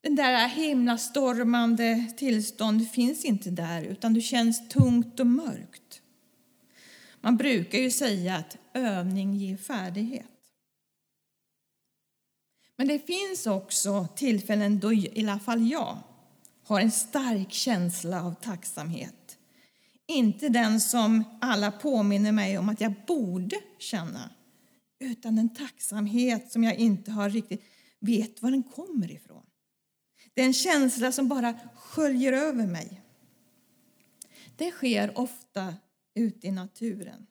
Den 0.00 0.16
där 0.16 0.48
himlastormande 0.48 2.12
tillstånd 2.16 2.90
finns 2.90 3.24
inte 3.24 3.50
där, 3.50 3.82
utan 3.82 4.14
det 4.14 4.20
känns 4.20 4.68
tungt 4.68 5.20
och 5.20 5.26
mörkt. 5.26 6.02
Man 7.20 7.36
brukar 7.36 7.78
ju 7.78 7.90
säga 7.90 8.36
att 8.36 8.56
övning 8.74 9.34
ger 9.34 9.56
färdighet. 9.56 10.26
Men 12.76 12.88
det 12.88 13.06
finns 13.06 13.46
också 13.46 14.08
tillfällen 14.16 14.80
då 14.80 14.92
i 14.92 15.22
alla 15.28 15.38
fall 15.38 15.70
jag 15.70 15.98
har 16.64 16.80
en 16.80 16.90
stark 16.90 17.52
känsla 17.52 18.24
av 18.24 18.34
tacksamhet. 18.34 19.19
Inte 20.10 20.48
den 20.48 20.80
som 20.80 21.24
alla 21.40 21.72
påminner 21.72 22.32
mig 22.32 22.58
om 22.58 22.68
att 22.68 22.80
jag 22.80 22.94
borde 23.06 23.56
känna 23.78 24.30
utan 25.00 25.38
en 25.38 25.54
tacksamhet 25.54 26.52
som 26.52 26.64
jag 26.64 26.76
inte 26.76 27.10
har 27.10 27.30
riktigt 27.30 27.64
vet 28.00 28.42
var 28.42 28.50
den 28.50 28.62
kommer 28.62 29.10
ifrån. 29.10 29.46
Det 30.34 30.40
är 30.40 30.46
en 30.46 30.54
känsla 30.54 31.12
som 31.12 31.28
bara 31.28 31.58
sköljer 31.74 32.32
över 32.32 32.66
mig. 32.66 33.00
Det 34.56 34.70
sker 34.70 35.18
ofta 35.18 35.74
ute 36.14 36.46
i 36.46 36.50
naturen. 36.50 37.26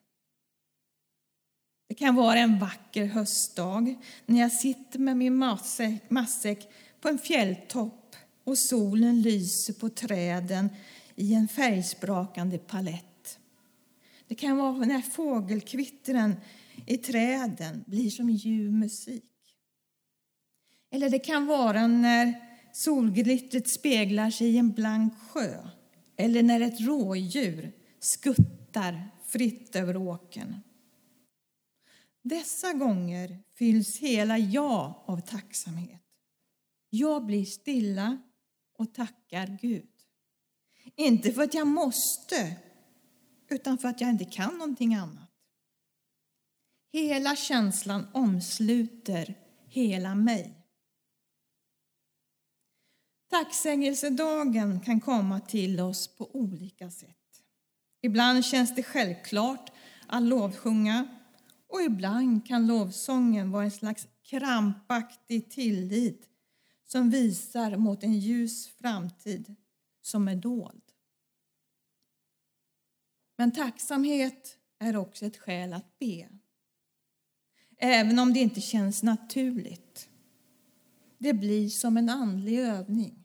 Det 1.88 1.94
kan 1.94 2.14
vara 2.14 2.38
en 2.38 2.58
vacker 2.58 3.04
höstdag 3.04 3.94
när 4.26 4.40
jag 4.40 4.52
sitter 4.52 4.98
med 4.98 5.16
min 5.16 5.36
matsäck 6.08 6.68
på 7.00 7.08
en 7.08 7.18
fjälltopp 7.18 8.16
och 8.44 8.58
solen 8.58 9.22
lyser 9.22 9.72
på 9.72 9.88
träden 9.88 10.68
i 11.20 11.34
en 11.34 11.48
färgsprakande 11.48 12.58
palett. 12.58 13.38
Det 14.26 14.34
kan 14.34 14.56
vara 14.56 14.76
när 14.76 15.00
fågelkvittren 15.00 16.36
i 16.86 16.96
träden 16.96 17.84
blir 17.86 18.10
som 18.10 18.30
ljuv 18.30 18.72
musik. 18.72 19.24
Eller 20.90 21.10
det 21.10 21.18
kan 21.18 21.46
vara 21.46 21.86
när 21.86 22.34
solglittret 22.72 23.68
speglar 23.68 24.30
sig 24.30 24.46
i 24.48 24.58
en 24.58 24.72
blank 24.72 25.14
sjö 25.18 25.68
eller 26.16 26.42
när 26.42 26.60
ett 26.60 26.80
rådjur 26.80 27.72
skuttar 27.98 29.10
fritt 29.26 29.76
över 29.76 29.96
åkern. 29.96 30.56
Dessa 32.22 32.72
gånger 32.72 33.38
fylls 33.54 33.98
hela 33.98 34.38
jag 34.38 35.02
av 35.06 35.20
tacksamhet. 35.20 36.02
Jag 36.90 37.26
blir 37.26 37.44
stilla 37.44 38.18
och 38.78 38.94
tackar 38.94 39.58
Gud. 39.62 39.99
Inte 41.00 41.32
för 41.32 41.42
att 41.42 41.54
jag 41.54 41.66
måste, 41.66 42.56
utan 43.48 43.78
för 43.78 43.88
att 43.88 44.00
jag 44.00 44.10
inte 44.10 44.24
kan 44.24 44.58
någonting 44.58 44.94
annat. 44.94 45.30
Hela 46.92 47.36
känslan 47.36 48.06
omsluter 48.12 49.34
hela 49.66 50.14
mig. 50.14 50.54
Tacksägelsedagen 53.30 54.80
kan 54.80 55.00
komma 55.00 55.40
till 55.40 55.80
oss 55.80 56.16
på 56.16 56.36
olika 56.36 56.90
sätt. 56.90 57.42
Ibland 58.02 58.44
känns 58.44 58.74
det 58.74 58.82
självklart 58.82 59.72
att 60.06 60.22
lovsjunga 60.22 61.08
och 61.68 61.82
ibland 61.82 62.46
kan 62.46 62.66
lovsången 62.66 63.50
vara 63.50 63.64
en 63.64 63.70
slags 63.70 64.06
krampaktig 64.22 65.50
tillit 65.50 66.28
som 66.84 67.10
visar 67.10 67.76
mot 67.76 68.02
en 68.02 68.18
ljus 68.18 68.68
framtid 68.68 69.56
som 70.02 70.28
är 70.28 70.36
dold. 70.36 70.89
Men 73.40 73.52
tacksamhet 73.52 74.56
är 74.78 74.96
också 74.96 75.26
ett 75.26 75.36
skäl 75.36 75.72
att 75.72 75.98
be. 75.98 76.28
Även 77.78 78.18
om 78.18 78.32
det 78.32 78.40
inte 78.40 78.60
känns 78.60 79.02
naturligt. 79.02 80.08
Det 81.18 81.32
blir 81.32 81.68
som 81.68 81.96
en 81.96 82.08
andlig 82.08 82.58
övning. 82.58 83.24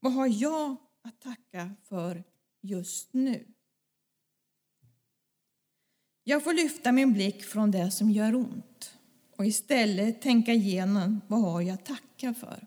Vad 0.00 0.12
har 0.12 0.26
jag 0.26 0.76
att 1.02 1.20
tacka 1.20 1.74
för 1.82 2.24
just 2.60 3.12
nu? 3.12 3.46
Jag 6.24 6.44
får 6.44 6.52
lyfta 6.52 6.92
min 6.92 7.12
blick 7.12 7.44
från 7.44 7.70
det 7.70 7.90
som 7.90 8.10
gör 8.10 8.34
ont 8.34 8.98
och 9.36 9.46
istället 9.46 10.22
tänka 10.22 10.52
igenom 10.52 11.20
vad 11.28 11.40
har 11.40 11.60
jag 11.60 11.74
att 11.74 11.86
tacka 11.86 12.34
för. 12.34 12.66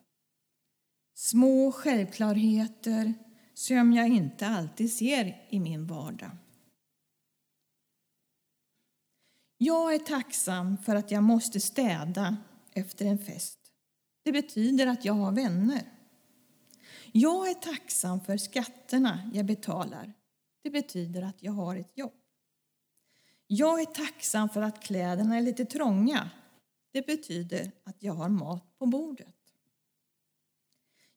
Små 1.13 1.71
självklarheter 1.71 3.13
som 3.53 3.93
jag 3.93 4.07
inte 4.07 4.47
alltid 4.47 4.93
ser 4.93 5.45
i 5.49 5.59
min 5.59 5.87
vardag. 5.87 6.31
Jag 9.57 9.93
är 9.93 9.99
tacksam 9.99 10.77
för 10.77 10.95
att 10.95 11.11
jag 11.11 11.23
måste 11.23 11.59
städa 11.59 12.37
efter 12.73 13.05
en 13.05 13.17
fest. 13.17 13.59
Det 14.23 14.31
betyder 14.31 14.87
att 14.87 15.05
jag 15.05 15.13
har 15.13 15.31
vänner. 15.31 15.83
Jag 17.11 17.49
är 17.49 17.53
tacksam 17.53 18.21
för 18.21 18.37
skatterna 18.37 19.31
jag 19.33 19.45
betalar. 19.45 20.13
Det 20.63 20.69
betyder 20.69 21.21
att 21.21 21.43
jag 21.43 21.51
har 21.51 21.75
ett 21.75 21.97
jobb. 21.97 22.13
Jag 23.47 23.81
är 23.81 23.85
tacksam 23.85 24.49
för 24.49 24.61
att 24.61 24.83
kläderna 24.83 25.37
är 25.37 25.41
lite 25.41 25.65
trånga. 25.65 26.29
Det 26.91 27.05
betyder 27.05 27.71
att 27.83 28.03
jag 28.03 28.13
har 28.13 28.29
mat 28.29 28.77
på 28.77 28.85
bordet. 28.85 29.35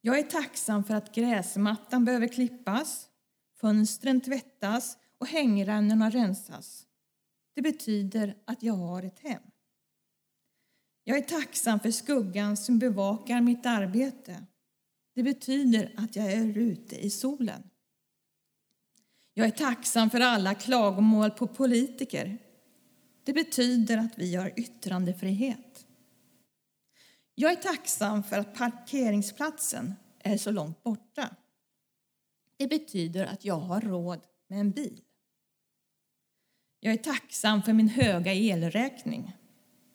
Jag 0.00 0.18
är 0.18 0.22
tacksam 0.22 0.84
för 0.84 0.94
att 0.94 1.14
gräsmattan 1.14 2.04
behöver 2.04 2.28
klippas, 2.28 3.08
fönstren 3.60 4.20
tvättas 4.20 4.96
och 5.18 5.26
hängrännorna 5.26 6.10
rensas. 6.10 6.87
Det 7.58 7.62
betyder 7.62 8.36
att 8.44 8.62
jag 8.62 8.74
har 8.74 9.02
ett 9.02 9.18
hem. 9.18 9.42
Jag 11.04 11.18
är 11.18 11.22
tacksam 11.22 11.80
för 11.80 11.90
skuggan 11.90 12.56
som 12.56 12.78
bevakar 12.78 13.40
mitt 13.40 13.66
arbete. 13.66 14.44
Det 15.14 15.22
betyder 15.22 15.94
att 15.96 16.16
jag 16.16 16.32
är 16.32 16.58
ute 16.58 16.96
i 16.96 17.10
solen. 17.10 17.70
Jag 19.34 19.46
är 19.46 19.50
tacksam 19.50 20.10
för 20.10 20.20
alla 20.20 20.54
klagomål 20.54 21.30
på 21.30 21.46
politiker. 21.46 22.38
Det 23.24 23.32
betyder 23.32 23.98
att 23.98 24.18
vi 24.18 24.34
har 24.34 24.52
yttrandefrihet. 24.56 25.86
Jag 27.34 27.52
är 27.52 27.56
tacksam 27.56 28.22
för 28.22 28.38
att 28.38 28.54
parkeringsplatsen 28.54 29.94
är 30.18 30.36
så 30.36 30.50
långt 30.50 30.82
borta. 30.82 31.36
Det 32.56 32.66
betyder 32.66 33.26
att 33.26 33.44
jag 33.44 33.58
har 33.58 33.80
råd 33.80 34.20
med 34.48 34.60
en 34.60 34.70
bil. 34.70 35.02
Jag 36.80 36.94
är 36.94 36.98
tacksam 36.98 37.62
för 37.62 37.72
min 37.72 37.88
höga 37.88 38.32
elräkning. 38.32 39.32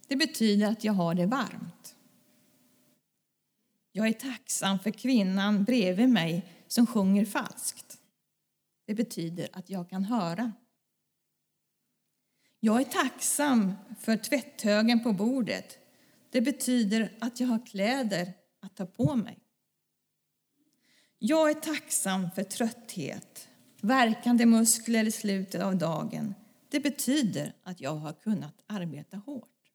Det 0.07 0.15
betyder 0.15 0.67
att 0.67 0.83
jag 0.83 0.93
har 0.93 1.15
det 1.15 1.25
varmt. 1.25 1.95
Jag 3.91 4.07
är 4.07 4.13
tacksam 4.13 4.79
för 4.79 4.91
kvinnan 4.91 5.63
bredvid 5.63 6.09
mig 6.09 6.45
som 6.67 6.87
sjunger 6.87 7.25
falskt. 7.25 7.97
Det 8.85 8.93
betyder 8.93 9.49
att 9.53 9.69
jag 9.69 9.89
kan 9.89 10.03
höra. 10.03 10.51
Jag 12.59 12.81
är 12.81 12.85
tacksam 12.85 13.73
för 13.99 14.17
tvätthögen 14.17 15.03
på 15.03 15.13
bordet. 15.13 15.77
Det 16.29 16.41
betyder 16.41 17.11
att 17.19 17.39
jag 17.39 17.47
har 17.47 17.65
kläder 17.65 18.33
att 18.61 18.75
ta 18.75 18.85
på 18.85 19.15
mig. 19.15 19.39
Jag 21.19 21.49
är 21.49 21.53
tacksam 21.53 22.31
för 22.35 22.43
trötthet, 22.43 23.47
verkande 23.81 24.45
muskler 24.45 25.07
i 25.07 25.11
slutet 25.11 25.61
av 25.61 25.77
dagen. 25.77 26.33
Det 26.73 26.79
betyder 26.79 27.53
att 27.63 27.81
jag 27.81 27.95
har 27.95 28.13
kunnat 28.13 28.63
arbeta 28.67 29.17
hårt. 29.17 29.71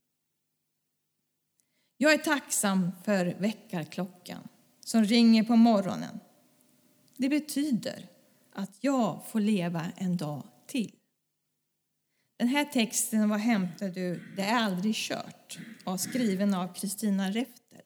Jag 1.97 2.13
är 2.13 2.19
tacksam 2.19 2.91
för 3.05 3.27
väckarklockan 3.27 4.49
som 4.81 5.05
ringer 5.05 5.45
på 5.45 5.57
morgonen. 5.57 6.21
Det 7.17 7.29
betyder 7.29 8.09
att 8.53 8.71
jag 8.81 9.27
får 9.27 9.41
leva 9.41 9.87
en 9.97 10.17
dag 10.17 10.43
till. 10.67 10.97
Den 12.37 12.49
här 12.49 12.65
texten 12.65 13.29
var 13.29 13.39
hämtad 13.39 13.99
ur 13.99 14.33
Det 14.37 14.43
är 14.43 14.55
aldrig 14.55 14.95
kört 14.95 15.59
och 15.85 16.01
skriven 16.01 16.55
av 16.55 16.75
Kristina 16.75 17.31
Reftel. 17.31 17.83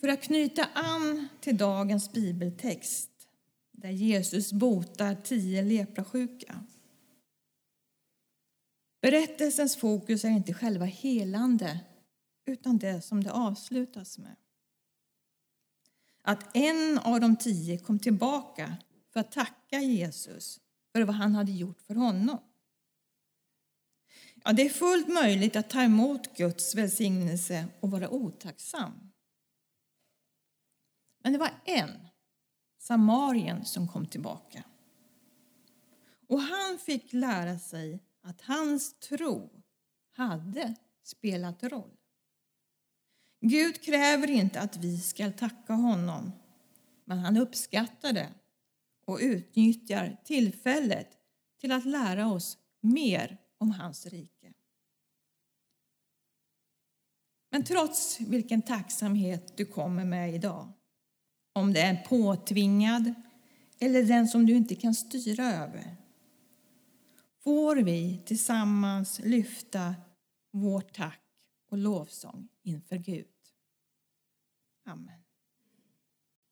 För 0.00 0.08
att 0.08 0.22
knyta 0.22 0.64
an 0.64 1.28
till 1.40 1.56
dagens 1.56 2.12
bibeltext 2.12 3.11
där 3.72 3.90
Jesus 3.90 4.52
botar 4.52 5.14
tio 5.14 5.62
leprasjuka. 5.62 6.64
Berättelsens 9.00 9.76
fokus 9.76 10.24
är 10.24 10.28
inte 10.28 10.54
själva 10.54 10.84
helande 10.84 11.80
utan 12.46 12.78
det 12.78 13.02
som 13.02 13.24
det 13.24 13.32
avslutas 13.32 14.18
med 14.18 14.36
att 16.22 16.56
en 16.56 16.98
av 16.98 17.20
de 17.20 17.36
tio 17.36 17.78
kom 17.78 17.98
tillbaka 17.98 18.76
för 19.12 19.20
att 19.20 19.32
tacka 19.32 19.78
Jesus 19.78 20.60
för 20.92 21.02
vad 21.02 21.14
han 21.14 21.34
hade 21.34 21.52
gjort 21.52 21.82
för 21.82 21.94
honom. 21.94 22.38
Ja, 24.44 24.52
det 24.52 24.62
är 24.62 24.70
fullt 24.70 25.08
möjligt 25.08 25.56
att 25.56 25.70
ta 25.70 25.82
emot 25.82 26.36
Guds 26.36 26.74
välsignelse 26.74 27.66
och 27.80 27.90
vara 27.90 28.10
otacksam. 28.10 29.12
Men 31.22 31.32
det 31.32 31.38
var 31.38 31.50
en, 31.64 32.08
Samarien, 32.82 33.64
som 33.64 33.88
kom 33.88 34.06
tillbaka. 34.06 34.64
och 36.28 36.40
han 36.40 36.78
fick 36.78 37.12
lära 37.12 37.58
sig 37.58 38.00
att 38.22 38.40
hans 38.40 38.98
tro 38.98 39.62
hade 40.12 40.74
spelat 41.02 41.62
roll. 41.62 41.96
Gud 43.40 43.82
kräver 43.82 44.30
inte 44.30 44.60
att 44.60 44.76
vi 44.76 44.98
ska 44.98 45.32
tacka 45.32 45.72
honom, 45.72 46.32
men 47.04 47.18
han 47.18 47.36
uppskattar 47.36 48.12
det 48.12 48.28
och 49.04 49.18
utnyttjar 49.22 50.20
tillfället 50.24 51.08
till 51.60 51.72
att 51.72 51.84
lära 51.84 52.26
oss 52.26 52.58
mer 52.80 53.38
om 53.58 53.70
hans 53.70 54.06
rike. 54.06 54.52
Men 57.50 57.64
trots 57.64 58.20
vilken 58.20 58.62
tacksamhet 58.62 59.56
du 59.56 59.66
kommer 59.66 60.04
med 60.04 60.34
idag, 60.34 60.72
om 61.52 61.72
det 61.72 61.80
är 61.80 62.04
påtvingad 62.04 63.14
eller 63.78 64.02
den 64.02 64.28
som 64.28 64.46
du 64.46 64.56
inte 64.56 64.74
kan 64.74 64.94
styra 64.94 65.44
över, 65.44 65.96
får 67.44 67.76
vi 67.76 68.22
tillsammans 68.26 69.20
lyfta 69.24 69.94
vårt 70.50 70.92
tack 70.92 71.20
och 71.70 71.78
lovsång 71.78 72.48
inför 72.62 72.96
Gud. 72.96 73.26
Amen. 74.84 75.20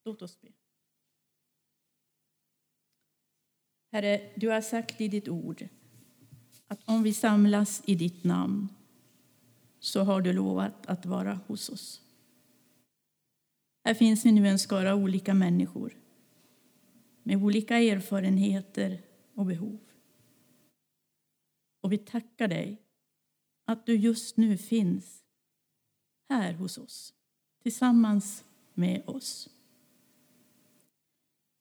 Låt 0.04 0.22
oss 0.22 0.40
be. 0.40 0.48
Herre, 3.92 4.30
du 4.36 4.48
har 4.48 4.60
sagt 4.60 5.00
i 5.00 5.08
ditt 5.08 5.28
ord 5.28 5.68
att 6.66 6.88
om 6.88 7.02
vi 7.02 7.14
samlas 7.14 7.82
i 7.84 7.94
ditt 7.94 8.24
namn 8.24 8.68
så 9.78 10.02
har 10.02 10.20
du 10.20 10.32
lovat 10.32 10.86
att 10.86 11.06
vara 11.06 11.40
hos 11.46 11.68
oss. 11.68 12.02
Här 13.84 13.94
finns 13.94 14.26
vi 14.26 14.32
nu 14.32 14.48
en 14.48 14.58
skara 14.58 14.94
olika 14.94 15.34
människor 15.34 15.96
med 17.22 17.42
olika 17.42 17.78
erfarenheter 17.78 19.02
och 19.34 19.46
behov. 19.46 19.78
Och 21.80 21.92
vi 21.92 21.98
tackar 21.98 22.48
dig 22.48 22.82
att 23.64 23.86
du 23.86 23.96
just 23.96 24.36
nu 24.36 24.58
finns 24.58 25.24
här 26.28 26.52
hos 26.52 26.78
oss, 26.78 27.14
tillsammans 27.62 28.44
med 28.74 29.02
oss. 29.06 29.48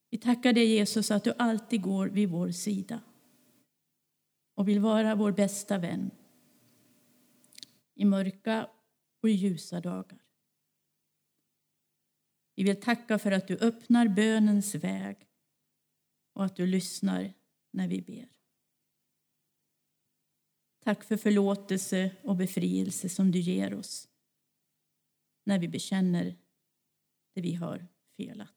Vi 0.10 0.18
tackar 0.18 0.54
dig 0.54 0.66
Jesus 0.66 1.12
att 1.12 1.24
du 1.24 1.34
alltid 1.38 1.82
går 1.82 2.08
vid 2.08 2.30
vår 2.30 2.52
sida 2.52 3.02
och 4.56 4.68
vill 4.68 4.80
vara 4.80 5.16
vår 5.16 5.32
bästa 5.32 5.78
vän 5.78 6.12
i 7.96 8.06
mörka 8.06 8.70
och 9.22 9.30
i 9.30 9.32
ljusa 9.32 9.82
dagar. 9.82 10.29
Vi 12.60 12.66
vill 12.66 12.82
tacka 12.82 13.20
för 13.20 13.32
att 13.32 13.48
du 13.48 13.58
öppnar 13.58 14.08
bönens 14.08 14.76
väg 14.76 15.28
och 16.34 16.46
att 16.46 16.56
du 16.56 16.68
lyssnar 16.68 17.34
när 17.72 17.88
vi 17.88 18.02
ber. 18.02 18.30
Tack 20.84 21.04
för 21.04 21.18
förlåtelse 21.18 22.16
och 22.24 22.36
befrielse 22.36 23.10
som 23.10 23.32
du 23.32 23.40
ger 23.40 23.74
oss 23.74 24.08
när 25.44 25.60
vi 25.60 25.68
bekänner 25.68 26.36
det 27.36 27.42
vi 27.42 27.54
har 27.54 27.88
felat. 28.18 28.56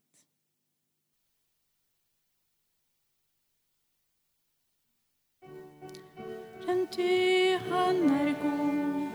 Ty 6.91 7.57
han 7.57 8.11
är 8.11 8.43
god, 8.43 9.11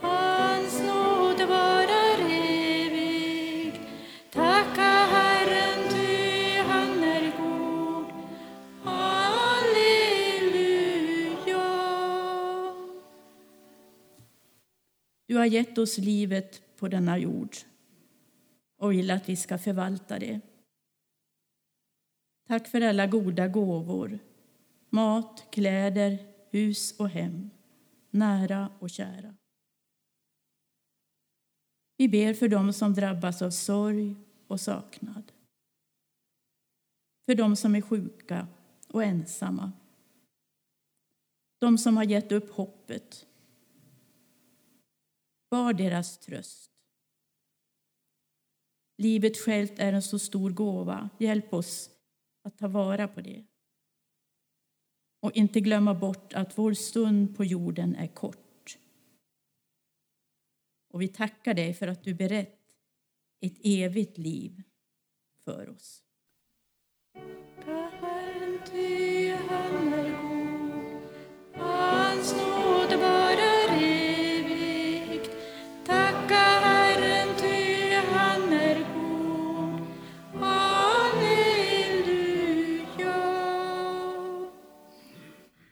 hans 0.00 0.80
nåd 0.80 0.99
har 15.40 15.46
gett 15.46 15.78
oss 15.78 15.98
livet 15.98 16.76
på 16.76 16.88
denna 16.88 17.18
jord 17.18 17.56
och 18.76 18.92
vill 18.92 19.10
att 19.10 19.28
vi 19.28 19.36
ska 19.36 19.58
förvalta 19.58 20.18
det. 20.18 20.40
Tack 22.46 22.68
för 22.68 22.80
alla 22.80 23.06
goda 23.06 23.48
gåvor, 23.48 24.18
mat, 24.90 25.46
kläder, 25.50 26.18
hus 26.50 26.98
och 26.98 27.08
hem, 27.08 27.50
nära 28.10 28.72
och 28.78 28.90
kära. 28.90 29.34
Vi 31.96 32.08
ber 32.08 32.34
för 32.34 32.48
dem 32.48 32.72
som 32.72 32.94
drabbas 32.94 33.42
av 33.42 33.50
sorg 33.50 34.16
och 34.46 34.60
saknad. 34.60 35.32
För 37.26 37.34
dem 37.34 37.56
som 37.56 37.74
är 37.74 37.80
sjuka 37.80 38.48
och 38.88 39.04
ensamma. 39.04 39.72
De 41.58 41.78
som 41.78 41.96
har 41.96 42.04
gett 42.04 42.32
upp 42.32 42.50
hoppet. 42.50 43.26
Var 45.50 45.72
deras 45.72 46.18
tröst. 46.18 46.70
Livet 48.96 49.36
självt 49.36 49.78
är 49.78 49.92
en 49.92 50.02
så 50.02 50.18
stor 50.18 50.50
gåva. 50.50 51.10
Hjälp 51.18 51.54
oss 51.54 51.90
att 52.42 52.58
ta 52.58 52.68
vara 52.68 53.08
på 53.08 53.20
det. 53.20 53.44
Och 55.20 55.32
inte 55.32 55.60
glömma 55.60 55.94
bort 55.94 56.32
att 56.32 56.58
vår 56.58 56.74
stund 56.74 57.36
på 57.36 57.44
jorden 57.44 57.94
är 57.94 58.06
kort. 58.06 58.78
Och 60.88 61.02
vi 61.02 61.08
tackar 61.08 61.54
dig 61.54 61.74
för 61.74 61.88
att 61.88 62.04
du 62.04 62.14
berett 62.14 62.60
ett 63.40 63.56
evigt 63.62 64.18
liv 64.18 64.62
för 65.44 65.68
oss. 65.70 66.02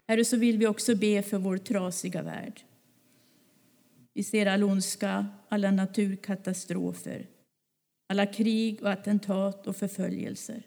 Herre, 0.09 0.25
så 0.25 0.37
vill 0.37 0.59
vi 0.59 0.67
också 0.67 0.97
be 0.97 1.23
för 1.23 1.39
vår 1.39 1.59
trasiga 1.59 2.23
värld. 2.23 2.61
Vi 4.15 4.23
ser 4.25 4.47
all 4.47 4.65
ondska, 4.65 5.27
alla 5.49 5.71
naturkatastrofer, 5.71 7.27
alla 8.09 8.27
krig 8.27 8.83
och 8.83 8.91
attentat 8.91 9.67
och 9.67 9.77
förföljelser. 9.77 10.63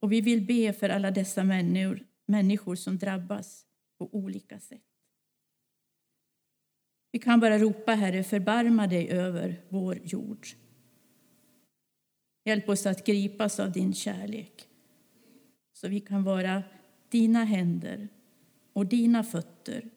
Och 0.00 0.12
vi 0.12 0.20
vill 0.20 0.46
be 0.46 0.72
för 0.72 0.88
alla 0.88 1.10
dessa 1.10 1.44
människor, 1.44 2.06
människor 2.26 2.76
som 2.76 2.98
drabbas 2.98 3.66
på 3.98 4.14
olika 4.14 4.60
sätt. 4.60 4.82
Vi 7.12 7.18
kan 7.18 7.40
bara 7.40 7.58
ropa, 7.58 7.94
Herre, 7.94 8.24
förbarma 8.24 8.86
dig 8.86 9.10
över 9.10 9.62
vår 9.68 9.98
jord. 10.04 10.46
Hjälp 12.44 12.68
oss 12.68 12.86
att 12.86 13.06
gripas 13.06 13.60
av 13.60 13.72
din 13.72 13.94
kärlek 13.94 14.68
så 15.72 15.88
vi 15.88 16.00
kan 16.00 16.24
vara 16.24 16.62
dina 17.10 17.44
händer 17.44 18.08
och 18.72 18.86
dina 18.86 19.24
fötter 19.24 19.90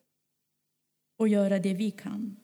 och 1.17 1.27
göra 1.27 1.59
det 1.59 1.73
vi 1.73 1.91
kan. 1.91 2.37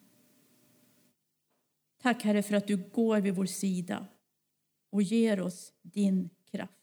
Tack, 2.02 2.24
Herre, 2.24 2.44
för 2.44 2.56
att 2.56 2.68
du 2.68 2.78
går 2.78 3.22
vid 3.22 3.36
vår 3.36 3.46
sida 3.46 4.08
och 4.90 5.02
ger 5.02 5.42
oss 5.42 5.74
din 5.82 6.30
kraft. 6.52 6.74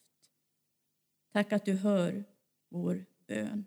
Tack 1.33 1.53
att 1.53 1.64
du 1.64 1.75
hör 1.75 2.25
vår 2.68 3.07
bön. 3.27 3.64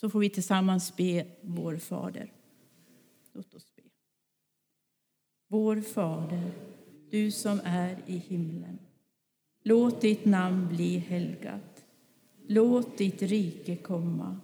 Så 0.00 0.10
får 0.10 0.20
vi 0.20 0.30
tillsammans 0.30 0.96
be 0.96 1.26
vår 1.42 1.76
Fader. 1.76 2.32
Låt 3.32 3.54
oss 3.54 3.74
be. 3.76 3.82
Vår 5.48 5.80
Fader, 5.80 6.50
du 7.10 7.30
som 7.30 7.60
är 7.64 7.98
i 8.06 8.16
himlen. 8.16 8.78
Låt 9.62 10.00
ditt 10.00 10.24
namn 10.24 10.68
bli 10.68 10.98
helgat. 10.98 11.84
Låt 12.46 12.98
ditt 12.98 13.22
rike 13.22 13.76
komma. 13.76 14.40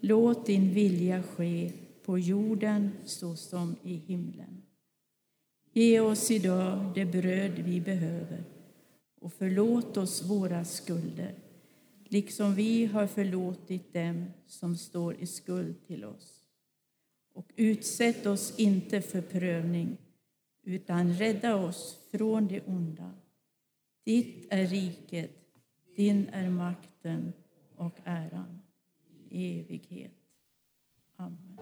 Låt 0.00 0.46
din 0.46 0.74
vilja 0.74 1.22
ske 1.22 1.72
på 2.04 2.18
jorden 2.18 2.90
så 3.04 3.36
som 3.36 3.76
i 3.82 3.94
himlen. 3.94 4.62
Ge 5.72 6.00
oss 6.00 6.30
idag 6.30 6.92
det 6.94 7.04
bröd 7.04 7.52
vi 7.52 7.80
behöver 7.80 8.44
och 9.20 9.32
förlåt 9.32 9.96
oss 9.96 10.22
våra 10.22 10.64
skulder 10.64 11.43
liksom 12.08 12.54
vi 12.54 12.86
har 12.86 13.06
förlåtit 13.06 13.92
dem 13.92 14.24
som 14.46 14.76
står 14.76 15.14
i 15.14 15.26
skuld 15.26 15.86
till 15.86 16.04
oss. 16.04 16.40
Och 17.32 17.52
utsätt 17.56 18.26
oss 18.26 18.58
inte 18.58 19.02
för 19.02 19.22
prövning 19.22 19.96
utan 20.62 21.14
rädda 21.14 21.56
oss 21.56 21.98
från 22.10 22.48
det 22.48 22.60
onda. 22.60 23.10
Ditt 24.04 24.46
är 24.50 24.66
riket, 24.66 25.30
din 25.96 26.28
är 26.28 26.50
makten 26.50 27.32
och 27.76 27.98
äran 28.04 28.62
i 29.30 29.60
evighet. 29.60 30.12
Amen. 31.16 31.58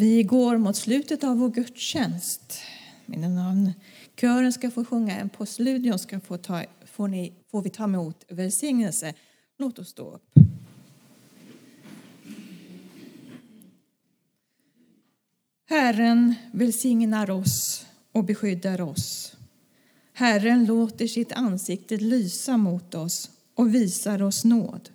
Vi 0.00 0.22
går 0.22 0.58
mot 0.58 0.76
slutet 0.76 1.24
av 1.24 1.38
vår 1.38 1.48
gudstjänst. 1.50 2.60
Mina 3.06 3.28
namn. 3.28 3.72
Kören 4.20 4.52
ska 4.52 4.70
få 4.70 4.84
sjunga 4.84 5.18
en 5.18 5.28
postludium 5.28 5.98
ska 5.98 6.20
få, 6.20 6.36
ta, 6.36 6.64
får, 6.86 7.08
ni, 7.08 7.32
får 7.50 7.62
vi 7.62 7.70
ta 7.70 7.84
emot 7.84 8.24
välsignelse. 8.28 9.14
Låt 9.58 9.78
oss 9.78 9.88
stå 9.88 10.14
upp. 10.14 10.32
Herren 15.68 16.34
välsignar 16.52 17.30
oss 17.30 17.86
och 18.12 18.24
beskyddar 18.24 18.80
oss. 18.80 19.36
Herren 20.12 20.64
låter 20.64 21.06
sitt 21.06 21.32
ansikte 21.32 21.96
lysa 21.96 22.56
mot 22.56 22.94
oss 22.94 23.30
och 23.54 23.74
visar 23.74 24.22
oss 24.22 24.44
nåd. 24.44 24.90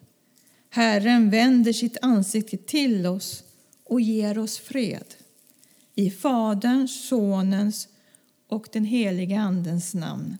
Herren 0.70 1.30
vänder 1.30 1.74
sitt 1.74 1.98
ansikte 2.02 2.58
till 2.58 3.06
oss 3.06 3.45
och 3.86 4.02
ger 4.02 4.38
oss 4.38 4.58
fred. 4.58 5.16
I 5.96 6.12
Faderns, 6.12 7.08
Sonens 7.08 7.88
och 8.48 8.68
den 8.72 8.86
helige 8.86 9.40
Andens 9.40 9.94
namn. 9.94 10.38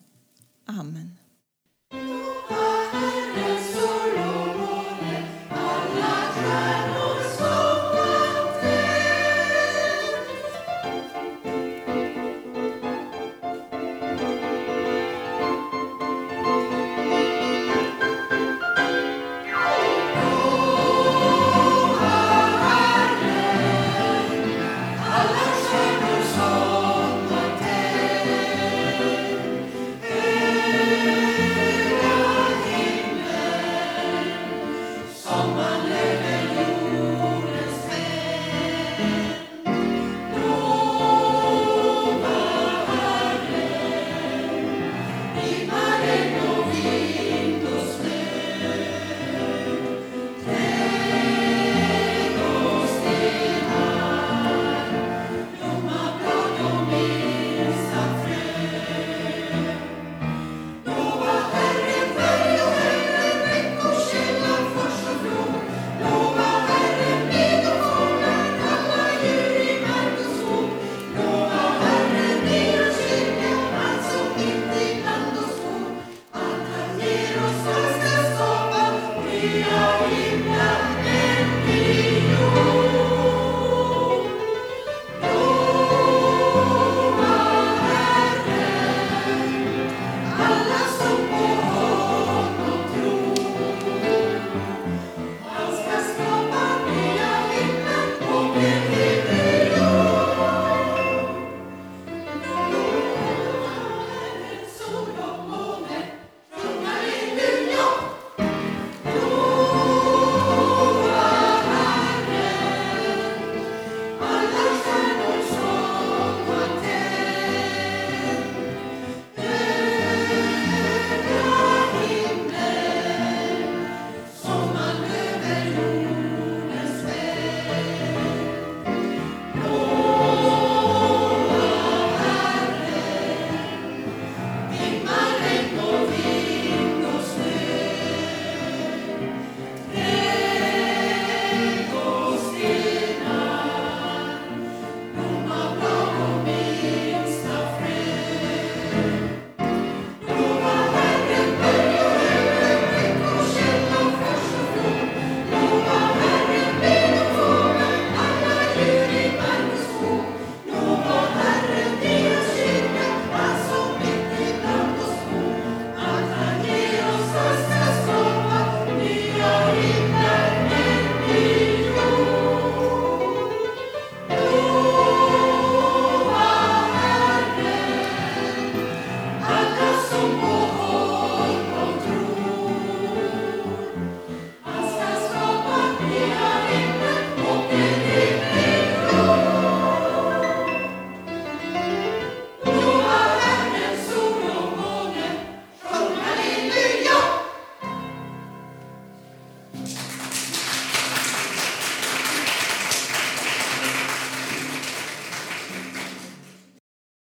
Amen. 0.66 1.12